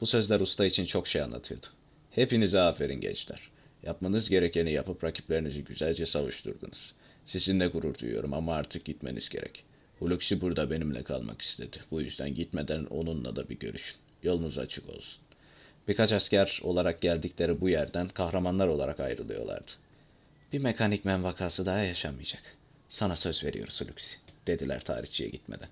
Bu 0.00 0.06
sözler 0.06 0.40
usta 0.40 0.66
için 0.66 0.84
çok 0.84 1.08
şey 1.08 1.22
anlatıyordu. 1.22 1.66
Hepinize 2.10 2.60
aferin 2.60 3.00
gençler. 3.00 3.50
Yapmanız 3.82 4.28
gerekeni 4.28 4.72
yapıp 4.72 5.04
rakiplerinizi 5.04 5.64
güzelce 5.64 6.06
savuşturdunuz. 6.06 6.92
Sizinle 7.24 7.66
gurur 7.66 7.98
duyuyorum 7.98 8.34
ama 8.34 8.54
artık 8.54 8.84
gitmeniz 8.84 9.28
gerek. 9.28 9.64
Huluksi 9.98 10.40
burada 10.40 10.70
benimle 10.70 11.02
kalmak 11.02 11.42
istedi. 11.42 11.78
Bu 11.90 12.00
yüzden 12.00 12.34
gitmeden 12.34 12.84
onunla 12.84 13.36
da 13.36 13.48
bir 13.48 13.58
görüşün. 13.58 13.96
Yolunuz 14.22 14.58
açık 14.58 14.88
olsun. 14.88 15.22
Birkaç 15.88 16.12
asker 16.12 16.60
olarak 16.62 17.00
geldikleri 17.00 17.60
bu 17.60 17.68
yerden 17.68 18.08
kahramanlar 18.08 18.68
olarak 18.68 19.00
ayrılıyorlardı. 19.00 19.72
Bir 20.52 20.58
mekanikmen 20.58 21.24
vakası 21.24 21.66
daha 21.66 21.78
yaşanmayacak. 21.78 22.42
Sana 22.88 23.16
söz 23.16 23.44
veriyoruz 23.44 23.80
Huluksi 23.80 24.23
dediler 24.46 24.80
tarihçiye 24.80 25.28
gitmeden. 25.28 25.68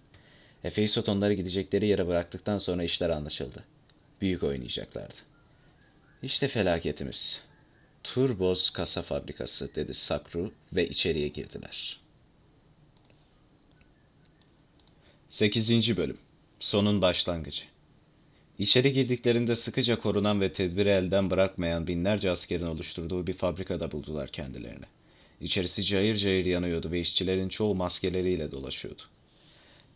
Efeisot 0.64 1.08
onları 1.08 1.32
gidecekleri 1.32 1.86
yere 1.86 2.06
bıraktıktan 2.06 2.58
sonra 2.58 2.84
işler 2.84 3.10
anlaşıldı. 3.10 3.64
Büyük 4.20 4.42
oynayacaklardı. 4.42 5.14
İşte 6.22 6.48
felaketimiz. 6.48 7.42
Turboz 8.04 8.70
kasa 8.70 9.02
fabrikası 9.02 9.74
dedi 9.74 9.94
Sakru 9.94 10.52
ve 10.72 10.88
içeriye 10.88 11.28
girdiler. 11.28 12.00
8. 15.30 15.96
Bölüm 15.96 16.18
Sonun 16.60 17.02
Başlangıcı 17.02 17.64
İçeri 18.58 18.92
girdiklerinde 18.92 19.56
sıkıca 19.56 19.98
korunan 19.98 20.40
ve 20.40 20.52
tedbiri 20.52 20.88
elden 20.88 21.30
bırakmayan 21.30 21.86
binlerce 21.86 22.30
askerin 22.30 22.66
oluşturduğu 22.66 23.26
bir 23.26 23.32
fabrikada 23.32 23.92
buldular 23.92 24.28
kendilerini. 24.28 24.84
İçerisi 25.42 25.84
cayır 25.84 26.14
cayır 26.14 26.46
yanıyordu 26.46 26.90
ve 26.90 27.00
işçilerin 27.00 27.48
çoğu 27.48 27.74
maskeleriyle 27.74 28.50
dolaşıyordu. 28.50 29.02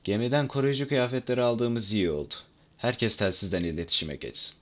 Gemiden 0.04 0.48
koruyucu 0.48 0.88
kıyafetleri 0.88 1.42
aldığımız 1.42 1.92
iyi 1.92 2.10
oldu. 2.10 2.34
Herkes 2.76 3.16
telsizden 3.16 3.64
iletişime 3.64 4.16
geçsin. 4.16 4.56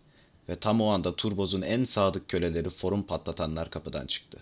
Ve 0.48 0.56
tam 0.56 0.80
o 0.80 0.86
anda 0.86 1.16
Turboz'un 1.16 1.62
en 1.62 1.84
sadık 1.84 2.28
köleleri 2.28 2.70
forum 2.70 3.02
patlatanlar 3.02 3.70
kapıdan 3.70 4.06
çıktı. 4.06 4.38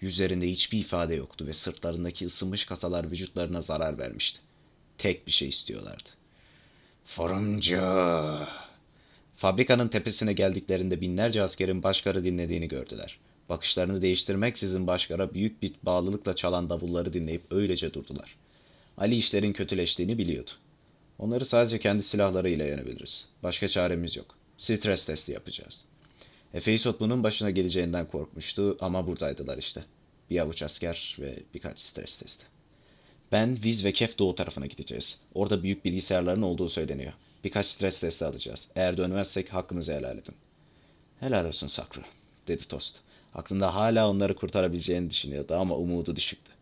Yüzlerinde 0.00 0.50
hiçbir 0.50 0.78
ifade 0.78 1.14
yoktu 1.14 1.46
ve 1.46 1.54
sırtlarındaki 1.54 2.26
ısınmış 2.26 2.64
kasalar 2.64 3.10
vücutlarına 3.10 3.62
zarar 3.62 3.98
vermişti. 3.98 4.40
Tek 4.98 5.26
bir 5.26 5.32
şey 5.32 5.48
istiyorlardı. 5.48 6.08
Forumcu! 7.04 7.80
Fabrikanın 9.36 9.88
tepesine 9.88 10.32
geldiklerinde 10.32 11.00
binlerce 11.00 11.42
askerin 11.42 11.82
başkarı 11.82 12.24
dinlediğini 12.24 12.68
gördüler. 12.68 13.18
Bakışlarını 13.48 14.02
değiştirmeksizin 14.02 14.86
başkara 14.86 15.34
büyük 15.34 15.62
bir 15.62 15.72
bağlılıkla 15.82 16.36
çalan 16.36 16.70
davulları 16.70 17.12
dinleyip 17.12 17.42
öylece 17.50 17.94
durdular. 17.94 18.36
Ali 18.98 19.16
işlerin 19.16 19.52
kötüleştiğini 19.52 20.18
biliyordu. 20.18 20.50
Onları 21.18 21.44
sadece 21.44 21.78
kendi 21.78 22.02
silahlarıyla 22.02 22.64
yenebiliriz. 22.64 23.28
Başka 23.42 23.68
çaremiz 23.68 24.16
yok. 24.16 24.34
Stres 24.58 25.06
testi 25.06 25.32
yapacağız. 25.32 25.84
Efeisot 26.54 27.00
bunun 27.00 27.22
başına 27.22 27.50
geleceğinden 27.50 28.08
korkmuştu 28.08 28.76
ama 28.80 29.06
buradaydılar 29.06 29.58
işte. 29.58 29.84
Bir 30.30 30.38
avuç 30.38 30.62
asker 30.62 31.16
ve 31.20 31.38
birkaç 31.54 31.78
stres 31.78 32.18
testi. 32.18 32.44
Ben, 33.32 33.58
Viz 33.64 33.84
ve 33.84 33.92
Kef 33.92 34.18
doğu 34.18 34.34
tarafına 34.34 34.66
gideceğiz. 34.66 35.20
Orada 35.34 35.62
büyük 35.62 35.84
bilgisayarların 35.84 36.42
olduğu 36.42 36.68
söyleniyor. 36.68 37.12
Birkaç 37.44 37.66
stres 37.66 38.00
testi 38.00 38.24
alacağız. 38.24 38.68
Eğer 38.76 38.96
dönmezsek 38.96 39.54
hakkınızı 39.54 39.92
helal 39.92 40.18
edin. 40.18 40.34
Helal 41.20 41.46
olsun 41.46 41.66
Sakru, 41.66 42.02
dedi 42.48 42.68
Tost. 42.68 42.96
Aklında 43.34 43.74
hala 43.74 44.10
onları 44.10 44.36
kurtarabileceğini 44.36 45.10
düşünüyordu 45.10 45.54
ama 45.54 45.76
umudu 45.76 46.16
düşüktü. 46.16 46.52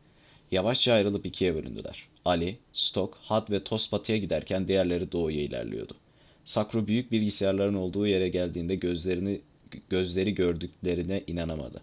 Yavaşça 0.50 0.92
ayrılıp 0.92 1.26
ikiye 1.26 1.54
bölündüler. 1.54 2.08
Ali, 2.24 2.58
Stok, 2.72 3.18
Had 3.22 3.50
ve 3.50 3.64
Tost 3.64 3.92
batıya 3.92 4.18
giderken 4.18 4.68
diğerleri 4.68 5.12
doğuya 5.12 5.42
ilerliyordu. 5.42 5.96
Sakru 6.44 6.86
büyük 6.86 7.12
bilgisayarların 7.12 7.74
olduğu 7.74 8.06
yere 8.06 8.28
geldiğinde 8.28 8.74
gözlerini 8.74 9.40
gözleri 9.88 10.34
gördüklerine 10.34 11.24
inanamadı. 11.26 11.82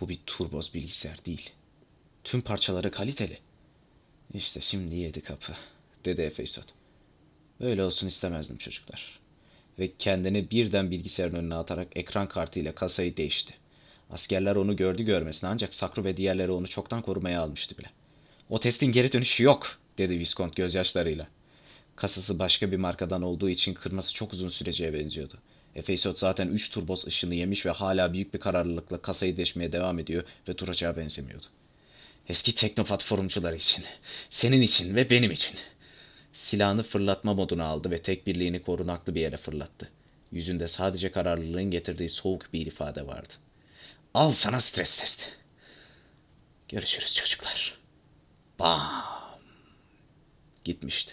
Bu 0.00 0.08
bir 0.08 0.18
turboz 0.26 0.74
bilgisayar 0.74 1.24
değil. 1.26 1.50
Tüm 2.24 2.40
parçaları 2.40 2.90
kaliteli. 2.90 3.38
İşte 4.34 4.60
şimdi 4.60 4.94
yedi 4.94 5.20
kapı, 5.20 5.52
dedi 6.04 6.20
Efesot. 6.20 6.66
Böyle 7.60 7.84
olsun 7.84 8.06
istemezdim 8.06 8.56
çocuklar 8.56 9.23
ve 9.78 9.92
kendini 9.98 10.50
birden 10.50 10.90
bilgisayarın 10.90 11.36
önüne 11.36 11.54
atarak 11.54 11.88
ekran 11.96 12.28
kartıyla 12.28 12.74
kasayı 12.74 13.16
değişti. 13.16 13.54
Askerler 14.10 14.56
onu 14.56 14.76
gördü 14.76 15.02
görmesine 15.02 15.50
ancak 15.50 15.74
Sakru 15.74 16.04
ve 16.04 16.16
diğerleri 16.16 16.50
onu 16.50 16.68
çoktan 16.68 17.02
korumaya 17.02 17.40
almıştı 17.40 17.78
bile. 17.78 17.90
O 18.50 18.60
testin 18.60 18.92
geri 18.92 19.12
dönüşü 19.12 19.44
yok 19.44 19.78
dedi 19.98 20.18
Viscount 20.18 20.56
gözyaşlarıyla. 20.56 21.26
Kasası 21.96 22.38
başka 22.38 22.72
bir 22.72 22.76
markadan 22.76 23.22
olduğu 23.22 23.48
için 23.48 23.74
kırması 23.74 24.14
çok 24.14 24.32
uzun 24.32 24.48
süreceğe 24.48 24.94
benziyordu. 24.94 25.38
Efesot 25.74 26.18
zaten 26.18 26.48
3 26.48 26.70
turbos 26.70 27.06
ışını 27.06 27.34
yemiş 27.34 27.66
ve 27.66 27.70
hala 27.70 28.12
büyük 28.12 28.34
bir 28.34 28.40
kararlılıkla 28.40 29.02
kasayı 29.02 29.36
deşmeye 29.36 29.72
devam 29.72 29.98
ediyor 29.98 30.24
ve 30.48 30.58
duracağı 30.58 30.96
benzemiyordu. 30.96 31.46
Eski 32.28 32.54
teknopat 32.54 33.04
forumcuları 33.04 33.56
için, 33.56 33.84
senin 34.30 34.60
için 34.60 34.96
ve 34.96 35.10
benim 35.10 35.30
için. 35.30 35.56
Silahını 36.34 36.82
fırlatma 36.82 37.34
moduna 37.34 37.64
aldı 37.64 37.90
ve 37.90 38.02
tek 38.02 38.26
birliğini 38.26 38.62
korunaklı 38.62 39.14
bir 39.14 39.20
yere 39.20 39.36
fırlattı. 39.36 39.90
Yüzünde 40.32 40.68
sadece 40.68 41.10
kararlılığın 41.10 41.70
getirdiği 41.70 42.10
soğuk 42.10 42.52
bir 42.52 42.66
ifade 42.66 43.06
vardı. 43.06 43.32
Al 44.14 44.30
sana 44.30 44.60
stres 44.60 44.98
testi. 44.98 45.24
Görüşürüz 46.68 47.14
çocuklar. 47.14 47.78
Bam. 48.58 49.04
Gitmişti. 50.64 51.12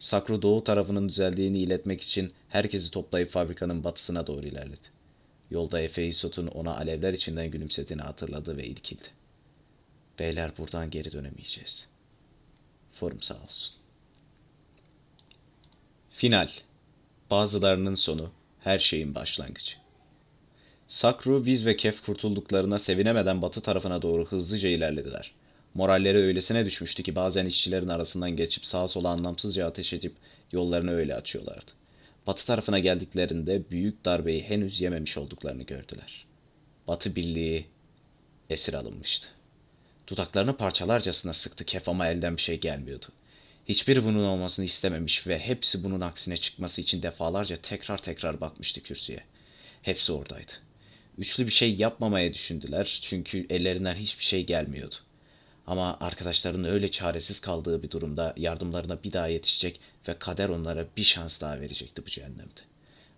Sakru 0.00 0.42
doğu 0.42 0.64
tarafının 0.64 1.08
düzeldiğini 1.08 1.58
iletmek 1.58 2.00
için 2.00 2.32
herkesi 2.48 2.90
toplayıp 2.90 3.30
fabrikanın 3.30 3.84
batısına 3.84 4.26
doğru 4.26 4.46
ilerledi. 4.46 4.88
Yolda 5.50 5.80
Efeisot'un 5.80 6.46
ona 6.46 6.76
alevler 6.76 7.12
içinden 7.12 7.50
gülümsediğini 7.50 8.02
hatırladı 8.02 8.56
ve 8.56 8.66
irkildi. 8.66 9.08
Beyler 10.18 10.58
buradan 10.58 10.90
geri 10.90 11.12
dönemeyeceğiz. 11.12 11.88
Forum 12.92 13.22
sağ 13.22 13.42
olsun. 13.42 13.77
Final. 16.18 16.48
Bazılarının 17.30 17.94
sonu, 17.94 18.30
her 18.60 18.78
şeyin 18.78 19.14
başlangıcı. 19.14 19.74
Sakru, 20.88 21.44
Viz 21.44 21.66
ve 21.66 21.76
Kef 21.76 22.02
kurtulduklarına 22.02 22.78
sevinemeden 22.78 23.42
batı 23.42 23.60
tarafına 23.60 24.02
doğru 24.02 24.26
hızlıca 24.26 24.68
ilerlediler. 24.68 25.32
Moralleri 25.74 26.18
öylesine 26.18 26.64
düşmüştü 26.64 27.02
ki 27.02 27.14
bazen 27.14 27.46
işçilerin 27.46 27.88
arasından 27.88 28.30
geçip 28.30 28.66
sağa 28.66 28.88
sola 28.88 29.08
anlamsızca 29.08 29.66
ateş 29.66 29.92
edip 29.92 30.14
yollarını 30.52 30.90
öyle 30.90 31.14
açıyorlardı. 31.14 31.70
Batı 32.26 32.46
tarafına 32.46 32.78
geldiklerinde 32.78 33.70
büyük 33.70 34.04
darbeyi 34.04 34.42
henüz 34.42 34.80
yememiş 34.80 35.18
olduklarını 35.18 35.62
gördüler. 35.62 36.26
Batı 36.88 37.16
birliği 37.16 37.66
esir 38.50 38.74
alınmıştı. 38.74 39.28
Dudaklarını 40.06 40.56
parçalarcasına 40.56 41.32
sıktı 41.32 41.64
Kef 41.64 41.88
ama 41.88 42.06
elden 42.08 42.36
bir 42.36 42.42
şey 42.42 42.60
gelmiyordu. 42.60 43.06
Hiçbiri 43.68 44.04
bunun 44.04 44.24
olmasını 44.24 44.64
istememiş 44.64 45.26
ve 45.26 45.38
hepsi 45.38 45.84
bunun 45.84 46.00
aksine 46.00 46.36
çıkması 46.36 46.80
için 46.80 47.02
defalarca 47.02 47.56
tekrar 47.56 47.98
tekrar 47.98 48.40
bakmıştı 48.40 48.82
kürsüye. 48.82 49.24
Hepsi 49.82 50.12
oradaydı. 50.12 50.52
Üçlü 51.18 51.46
bir 51.46 51.52
şey 51.52 51.74
yapmamaya 51.74 52.34
düşündüler 52.34 52.98
çünkü 53.02 53.46
ellerinden 53.50 53.94
hiçbir 53.94 54.24
şey 54.24 54.46
gelmiyordu. 54.46 54.94
Ama 55.66 55.96
arkadaşlarının 56.00 56.68
öyle 56.68 56.90
çaresiz 56.90 57.40
kaldığı 57.40 57.82
bir 57.82 57.90
durumda 57.90 58.34
yardımlarına 58.36 59.02
bir 59.02 59.12
daha 59.12 59.28
yetişecek 59.28 59.80
ve 60.08 60.18
kader 60.18 60.48
onlara 60.48 60.86
bir 60.96 61.04
şans 61.04 61.40
daha 61.40 61.60
verecekti 61.60 62.06
bu 62.06 62.10
cehennemde. 62.10 62.60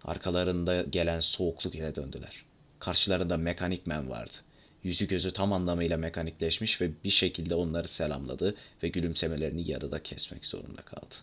Arkalarında 0.05 0.83
gelen 0.83 1.21
soğukluk 1.21 1.75
ile 1.75 1.95
döndüler. 1.95 2.45
Karşılarında 2.79 3.37
mekanik 3.37 3.87
men 3.87 4.11
vardı. 4.11 4.37
Yüzü 4.85 5.07
gözü 5.07 5.33
tam 5.33 5.53
anlamıyla 5.53 5.97
mekanikleşmiş 5.97 6.81
ve 6.81 6.91
bir 7.05 7.11
şekilde 7.11 7.55
onları 7.55 7.89
selamladı 7.89 8.55
ve 8.83 8.89
gülümsemelerini 8.89 9.71
yarıda 9.71 10.03
kesmek 10.03 10.47
zorunda 10.47 10.83
kaldı. 10.83 11.15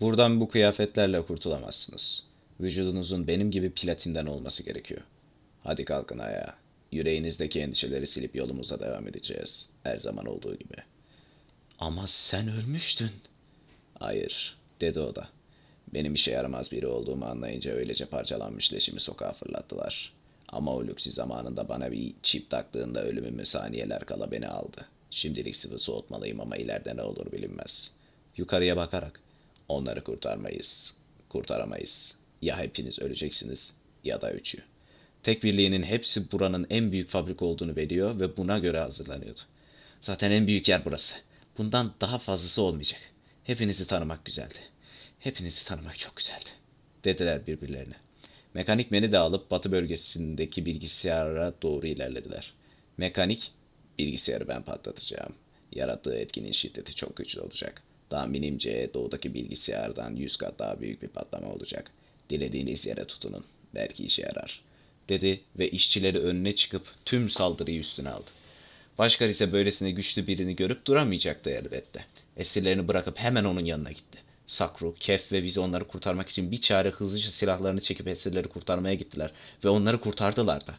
Buradan 0.00 0.40
bu 0.40 0.48
kıyafetlerle 0.48 1.22
kurtulamazsınız. 1.22 2.22
Vücudunuzun 2.60 3.26
benim 3.26 3.50
gibi 3.50 3.70
platinden 3.70 4.26
olması 4.26 4.62
gerekiyor. 4.62 5.00
Hadi 5.64 5.84
kalkın 5.84 6.18
ayağa. 6.18 6.54
Yüreğinizdeki 6.92 7.60
endişeleri 7.60 8.06
silip 8.06 8.36
yolumuza 8.36 8.80
devam 8.80 9.08
edeceğiz. 9.08 9.70
Her 9.82 9.98
zaman 9.98 10.26
olduğu 10.26 10.56
gibi. 10.56 10.76
Ama 11.78 12.08
sen 12.08 12.48
ölmüştün. 12.48 13.10
Hayır, 13.98 14.58
dedi 14.80 15.00
o 15.00 15.14
da. 15.14 15.28
Benim 15.94 16.14
işe 16.14 16.30
yaramaz 16.30 16.72
biri 16.72 16.86
olduğumu 16.86 17.24
anlayınca 17.24 17.72
öylece 17.72 18.06
parçalanmış 18.06 18.72
leşimi 18.72 19.00
sokağa 19.00 19.32
fırlattılar. 19.32 20.12
Ama 20.52 20.74
o 20.74 20.84
zamanında 20.98 21.68
bana 21.68 21.92
bir 21.92 22.14
çip 22.22 22.50
taktığında 22.50 23.04
ölümümü 23.04 23.46
saniyeler 23.46 24.04
kala 24.04 24.30
beni 24.30 24.48
aldı. 24.48 24.86
Şimdilik 25.10 25.56
sıvı 25.56 25.78
soğutmalıyım 25.78 26.40
ama 26.40 26.56
ileride 26.56 26.96
ne 26.96 27.02
olur 27.02 27.32
bilinmez. 27.32 27.90
Yukarıya 28.36 28.76
bakarak 28.76 29.20
onları 29.68 30.04
kurtarmayız. 30.04 30.94
Kurtaramayız. 31.28 32.14
Ya 32.42 32.58
hepiniz 32.58 32.98
öleceksiniz 32.98 33.74
ya 34.04 34.20
da 34.20 34.32
üçü. 34.32 34.58
Tek 35.22 35.44
birliğinin 35.44 35.82
hepsi 35.82 36.32
buranın 36.32 36.66
en 36.70 36.92
büyük 36.92 37.10
fabrika 37.10 37.44
olduğunu 37.44 37.76
biliyor 37.76 38.20
ve 38.20 38.36
buna 38.36 38.58
göre 38.58 38.78
hazırlanıyordu. 38.78 39.40
Zaten 40.00 40.30
en 40.30 40.46
büyük 40.46 40.68
yer 40.68 40.84
burası. 40.84 41.16
Bundan 41.58 41.94
daha 42.00 42.18
fazlası 42.18 42.62
olmayacak. 42.62 43.00
Hepinizi 43.44 43.86
tanımak 43.86 44.24
güzeldi. 44.24 44.58
Hepinizi 45.18 45.66
tanımak 45.66 45.98
çok 45.98 46.16
güzeldi. 46.16 46.48
Dediler 47.04 47.46
birbirlerine. 47.46 47.94
Mekanik 48.54 48.90
meni 48.90 49.12
de 49.12 49.18
alıp 49.18 49.50
batı 49.50 49.72
bölgesindeki 49.72 50.66
bilgisayara 50.66 51.54
doğru 51.62 51.86
ilerlediler. 51.86 52.52
Mekanik, 52.96 53.52
bilgisayarı 53.98 54.48
ben 54.48 54.62
patlatacağım. 54.62 55.34
Yarattığı 55.72 56.16
etkinin 56.16 56.52
şiddeti 56.52 56.94
çok 56.94 57.16
güçlü 57.16 57.40
olacak. 57.40 57.82
Tahminimce 58.10 58.90
doğudaki 58.94 59.34
bilgisayardan 59.34 60.16
yüz 60.16 60.36
kat 60.36 60.58
daha 60.58 60.80
büyük 60.80 61.02
bir 61.02 61.08
patlama 61.08 61.52
olacak. 61.52 61.90
Dilediğiniz 62.30 62.86
yere 62.86 63.04
tutunun. 63.04 63.44
Belki 63.74 64.04
işe 64.04 64.22
yarar. 64.22 64.62
Dedi 65.08 65.40
ve 65.58 65.70
işçileri 65.70 66.18
önüne 66.18 66.54
çıkıp 66.54 66.82
tüm 67.04 67.30
saldırıyı 67.30 67.80
üstüne 67.80 68.10
aldı. 68.10 68.30
Başkar 68.98 69.28
ise 69.28 69.52
böylesine 69.52 69.90
güçlü 69.90 70.26
birini 70.26 70.56
görüp 70.56 70.86
duramayacaktı 70.86 71.50
elbette. 71.50 72.04
Esirlerini 72.36 72.88
bırakıp 72.88 73.18
hemen 73.18 73.44
onun 73.44 73.64
yanına 73.64 73.92
gitti. 73.92 74.18
Sakru, 74.52 74.94
Kef 74.94 75.32
ve 75.32 75.44
biz 75.44 75.58
onları 75.58 75.88
kurtarmak 75.88 76.28
için 76.28 76.50
bir 76.50 76.60
çare 76.60 76.90
hızlıca 76.90 77.30
silahlarını 77.30 77.80
çekip 77.80 78.08
esirleri 78.08 78.48
kurtarmaya 78.48 78.94
gittiler 78.94 79.32
ve 79.64 79.68
onları 79.68 80.00
kurtardılar 80.00 80.66
da. 80.66 80.74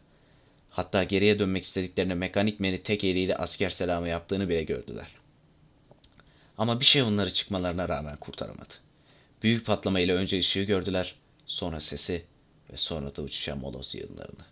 Hatta 0.70 1.04
geriye 1.04 1.40
dönmek 1.40 1.64
istediklerinde 1.64 2.14
mekanik 2.14 2.60
meni 2.60 2.84
tek 2.84 3.04
eliyle 3.04 3.36
asker 3.36 3.70
selamı 3.70 4.08
yaptığını 4.08 4.50
bile 4.50 4.64
gördüler. 4.64 5.08
Ama 6.58 6.80
bir 6.80 6.86
şey 6.86 7.02
onları 7.02 7.34
çıkmalarına 7.34 7.90
rağmen 7.90 8.18
kurtaramadı. 8.18 8.74
Büyük 9.44 9.66
patlama 9.66 10.00
ile 10.00 10.14
önce 10.14 10.40
ışığı 10.40 10.64
gördüler, 10.64 11.16
sonra 11.46 11.82
sesi 11.82 12.24
ve 12.74 12.78
sonra 12.78 13.16
da 13.16 13.22
uçuşan 13.22 13.58
moloz 13.58 13.96
yığınlarını. 13.96 14.46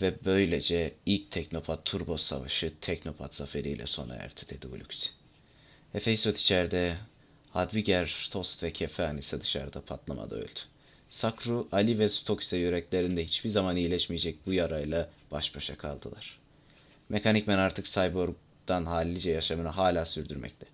Ve 0.00 0.14
böylece 0.24 0.94
ilk 1.06 1.30
Teknopat 1.30 1.84
Turbo 1.84 2.18
Savaşı 2.18 2.72
Teknopat 2.80 3.34
zaferiyle 3.34 3.86
sona 3.86 4.14
erdi 4.14 4.40
dedi 4.50 4.66
Uluxi. 4.66 5.10
Efeysot 5.94 6.38
içeride, 6.38 6.96
Hadviger, 7.52 8.28
Tost 8.30 8.62
ve 8.62 8.70
Kefen 8.70 9.16
ise 9.16 9.40
dışarıda 9.40 9.80
patlamada 9.80 10.36
öldü. 10.36 10.60
Sakru, 11.10 11.68
Ali 11.72 11.98
ve 11.98 12.08
Stok 12.08 12.40
ise 12.40 12.56
yüreklerinde 12.56 13.24
hiçbir 13.24 13.50
zaman 13.50 13.76
iyileşmeyecek 13.76 14.46
bu 14.46 14.52
yarayla 14.52 15.10
baş 15.30 15.56
başa 15.56 15.76
kaldılar. 15.76 16.38
Mekanikmen 17.08 17.58
artık 17.58 17.84
Cyborg'dan 17.84 18.86
hallice 18.86 19.30
yaşamını 19.30 19.68
hala 19.68 20.06
sürdürmekte. 20.06 20.66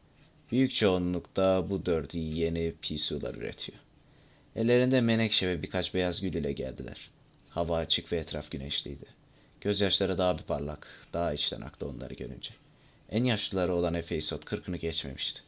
Büyük 0.53 0.75
çoğunlukta 0.75 1.71
bu 1.71 1.87
dördü 1.87 2.19
yeni 2.19 2.75
PSU'lar 2.83 3.35
üretiyor. 3.35 3.79
Ellerinde 4.57 5.01
menekşe 5.01 5.49
ve 5.49 5.63
birkaç 5.63 5.95
beyaz 5.95 6.21
gül 6.21 6.35
ile 6.35 6.53
geldiler. 6.53 7.11
Hava 7.51 7.77
açık 7.77 8.13
ve 8.13 8.17
etraf 8.17 8.51
güneşliydi. 8.51 9.05
Gözyaşları 9.61 10.19
daha 10.19 10.39
bir 10.39 10.43
parlak, 10.43 10.89
daha 11.13 11.33
içten 11.33 11.61
aktı 11.61 11.89
onları 11.89 12.15
görünce. 12.15 12.51
En 13.11 13.25
yaşlıları 13.25 13.75
olan 13.75 13.95
Efeysot 13.95 14.45
kırkını 14.45 14.77
geçmemişti. 14.77 15.48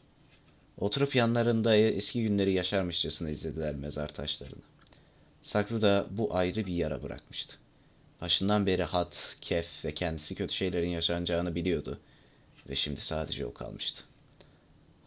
Oturup 0.81 1.15
yanlarında 1.15 1.77
eski 1.77 2.23
günleri 2.23 2.53
yaşarmışçasına 2.53 3.31
izlediler 3.31 3.75
mezar 3.75 4.15
taşlarını. 4.15 4.63
Sakru 5.43 5.83
da 5.83 6.07
bu 6.11 6.35
ayrı 6.35 6.67
bir 6.67 6.75
yara 6.75 7.03
bırakmıştı. 7.03 7.57
Başından 8.21 8.67
beri 8.67 8.83
Hat, 8.83 9.37
Kef 9.41 9.85
ve 9.85 9.95
kendisi 9.95 10.35
kötü 10.35 10.55
şeylerin 10.55 10.89
yaşanacağını 10.89 11.55
biliyordu 11.55 11.99
ve 12.69 12.77
şimdi 12.77 13.01
sadece 13.01 13.47
o 13.47 13.55
kalmıştı. 13.55 14.03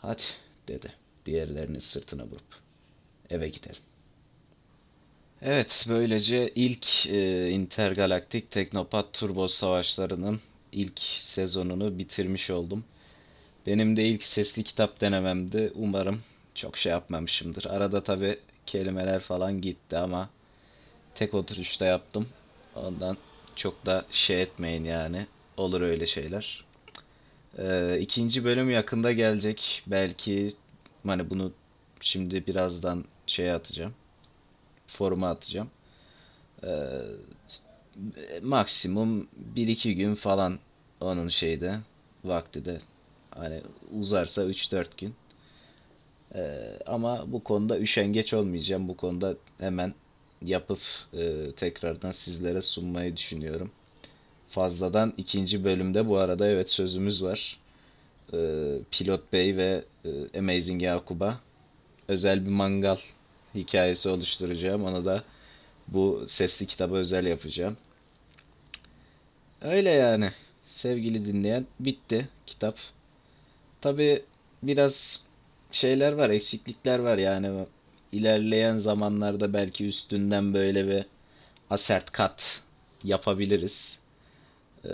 Hadi 0.02 0.22
dedi 0.68 0.94
diğerlerinin 1.26 1.80
sırtına 1.80 2.24
vurup. 2.24 2.62
Eve 3.30 3.50
gidelim. 3.50 3.82
Evet, 5.42 5.86
böylece 5.90 6.52
ilk 6.56 7.08
e, 7.08 7.50
intergalaktik 7.50 8.52
Teknopat 8.52 9.14
Turbo 9.14 9.48
Savaşları'nın 9.48 10.42
ilk 10.72 11.00
sezonunu 11.20 11.98
bitirmiş 11.98 12.50
oldum. 12.50 12.86
Benim 13.68 13.98
de 13.98 14.04
ilk 14.06 14.24
sesli 14.24 14.64
kitap 14.64 15.02
denememdi. 15.02 15.72
Umarım 15.76 16.22
çok 16.56 16.78
şey 16.78 16.92
yapmamışımdır. 16.92 17.66
Arada 17.66 18.04
tabi 18.04 18.40
kelimeler 18.66 19.20
falan 19.20 19.62
gitti 19.62 19.98
ama 19.98 20.30
tek 21.16 21.34
oturuşta 21.34 21.86
yaptım. 21.86 22.28
Ondan 22.76 23.18
çok 23.56 23.86
da 23.86 24.06
şey 24.12 24.42
etmeyin 24.42 24.84
yani. 24.86 25.28
Olur 25.58 25.82
öyle 25.82 26.08
şeyler. 26.08 26.66
Ee, 27.58 28.00
ikinci 28.02 28.44
bölüm 28.44 28.70
yakında 28.72 29.12
gelecek. 29.12 29.84
Belki 29.88 30.54
hani 31.08 31.30
bunu 31.30 31.52
şimdi 32.02 32.48
birazdan 32.48 33.06
şey 33.28 33.52
atacağım. 33.52 33.94
Foruma 34.88 35.30
atacağım. 35.30 35.70
Ee, 36.64 37.02
maksimum 38.42 39.28
1-2 39.56 39.92
gün 39.94 40.16
falan 40.16 40.60
onun 41.02 41.28
şeyde 41.30 41.76
vakti 42.24 42.66
de 42.66 42.80
hani 43.36 43.62
uzarsa 44.00 44.44
3-4 44.44 44.86
gün. 44.98 45.16
Ee, 46.36 46.80
ama 46.86 47.32
bu 47.32 47.44
konuda 47.44 47.80
üşengeç 47.80 48.34
olmayacağım. 48.34 48.88
Bu 48.88 48.98
konuda 48.98 49.36
hemen 49.60 49.94
yapıp 50.42 50.80
e, 51.14 51.52
tekrardan 51.52 52.12
sizlere 52.12 52.62
sunmayı 52.62 53.18
düşünüyorum. 53.18 53.72
Fazladan 54.50 55.14
ikinci 55.18 55.64
bölümde 55.64 56.08
bu 56.08 56.18
arada 56.18 56.48
evet 56.48 56.70
sözümüz 56.70 57.24
var. 57.24 57.60
Ee, 58.34 58.78
Pilot 58.92 59.34
Bey 59.34 59.58
ve 59.58 59.84
e, 60.06 60.40
Amazing 60.40 60.82
Yakub'a 60.82 61.40
özel 62.08 62.46
bir 62.46 62.50
mangal 62.50 62.98
hikayesi 63.56 64.10
oluşturacağım. 64.10 64.84
Onu 64.84 65.06
da 65.06 65.24
bu 65.88 66.24
sesli 66.28 66.66
kitaba 66.66 66.96
özel 66.96 67.26
yapacağım. 67.26 67.78
Öyle 69.62 69.90
yani. 69.90 70.32
Sevgili 70.68 71.26
dinleyen 71.26 71.66
bitti 71.80 72.30
kitap. 72.46 72.78
Tabi 73.84 74.24
biraz 74.64 75.24
şeyler 75.72 76.14
var, 76.14 76.30
eksiklikler 76.30 77.00
var 77.00 77.18
yani 77.18 77.66
ilerleyen 78.12 78.78
zamanlarda 78.78 79.54
belki 79.54 79.88
üstünden 79.88 80.54
böyle 80.54 80.88
bir 80.88 81.06
asert 81.70 82.12
kat 82.12 82.62
yapabiliriz. 83.04 84.00
Ee, 84.86 84.90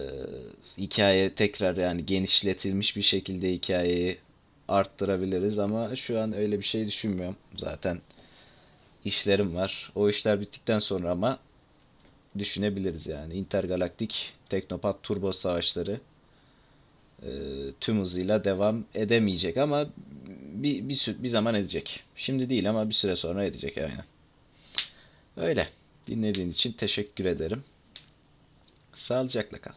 hikaye 0.77 1.33
tekrar 1.35 1.77
yani 1.77 2.05
genişletilmiş 2.05 2.97
bir 2.97 3.01
şekilde 3.01 3.53
hikayeyi 3.53 4.17
arttırabiliriz 4.67 5.59
ama 5.59 5.95
şu 5.95 6.19
an 6.19 6.33
öyle 6.33 6.59
bir 6.59 6.65
şey 6.65 6.87
düşünmüyorum. 6.87 7.37
Zaten 7.57 8.01
işlerim 9.05 9.55
var. 9.55 9.91
O 9.95 10.09
işler 10.09 10.41
bittikten 10.41 10.79
sonra 10.79 11.11
ama 11.11 11.39
düşünebiliriz 12.37 13.07
yani. 13.07 13.33
Intergalaktik 13.33 14.33
Teknopat 14.49 15.03
Turbo 15.03 15.31
Savaşları 15.31 15.99
e, 17.23 17.29
tüm 17.79 17.99
hızıyla 17.99 18.43
devam 18.43 18.83
edemeyecek 18.95 19.57
ama 19.57 19.89
bir, 20.53 20.89
bir, 20.89 21.15
bir 21.19 21.27
zaman 21.27 21.55
edecek. 21.55 22.03
Şimdi 22.15 22.49
değil 22.49 22.69
ama 22.69 22.89
bir 22.89 22.93
süre 22.93 23.15
sonra 23.15 23.45
edecek 23.45 23.77
aynen. 23.77 24.05
Öyle. 25.37 25.69
Dinlediğin 26.07 26.51
için 26.51 26.71
teşekkür 26.71 27.25
ederim. 27.25 27.63
Sağlıcakla 28.95 29.57
kal. 29.57 29.73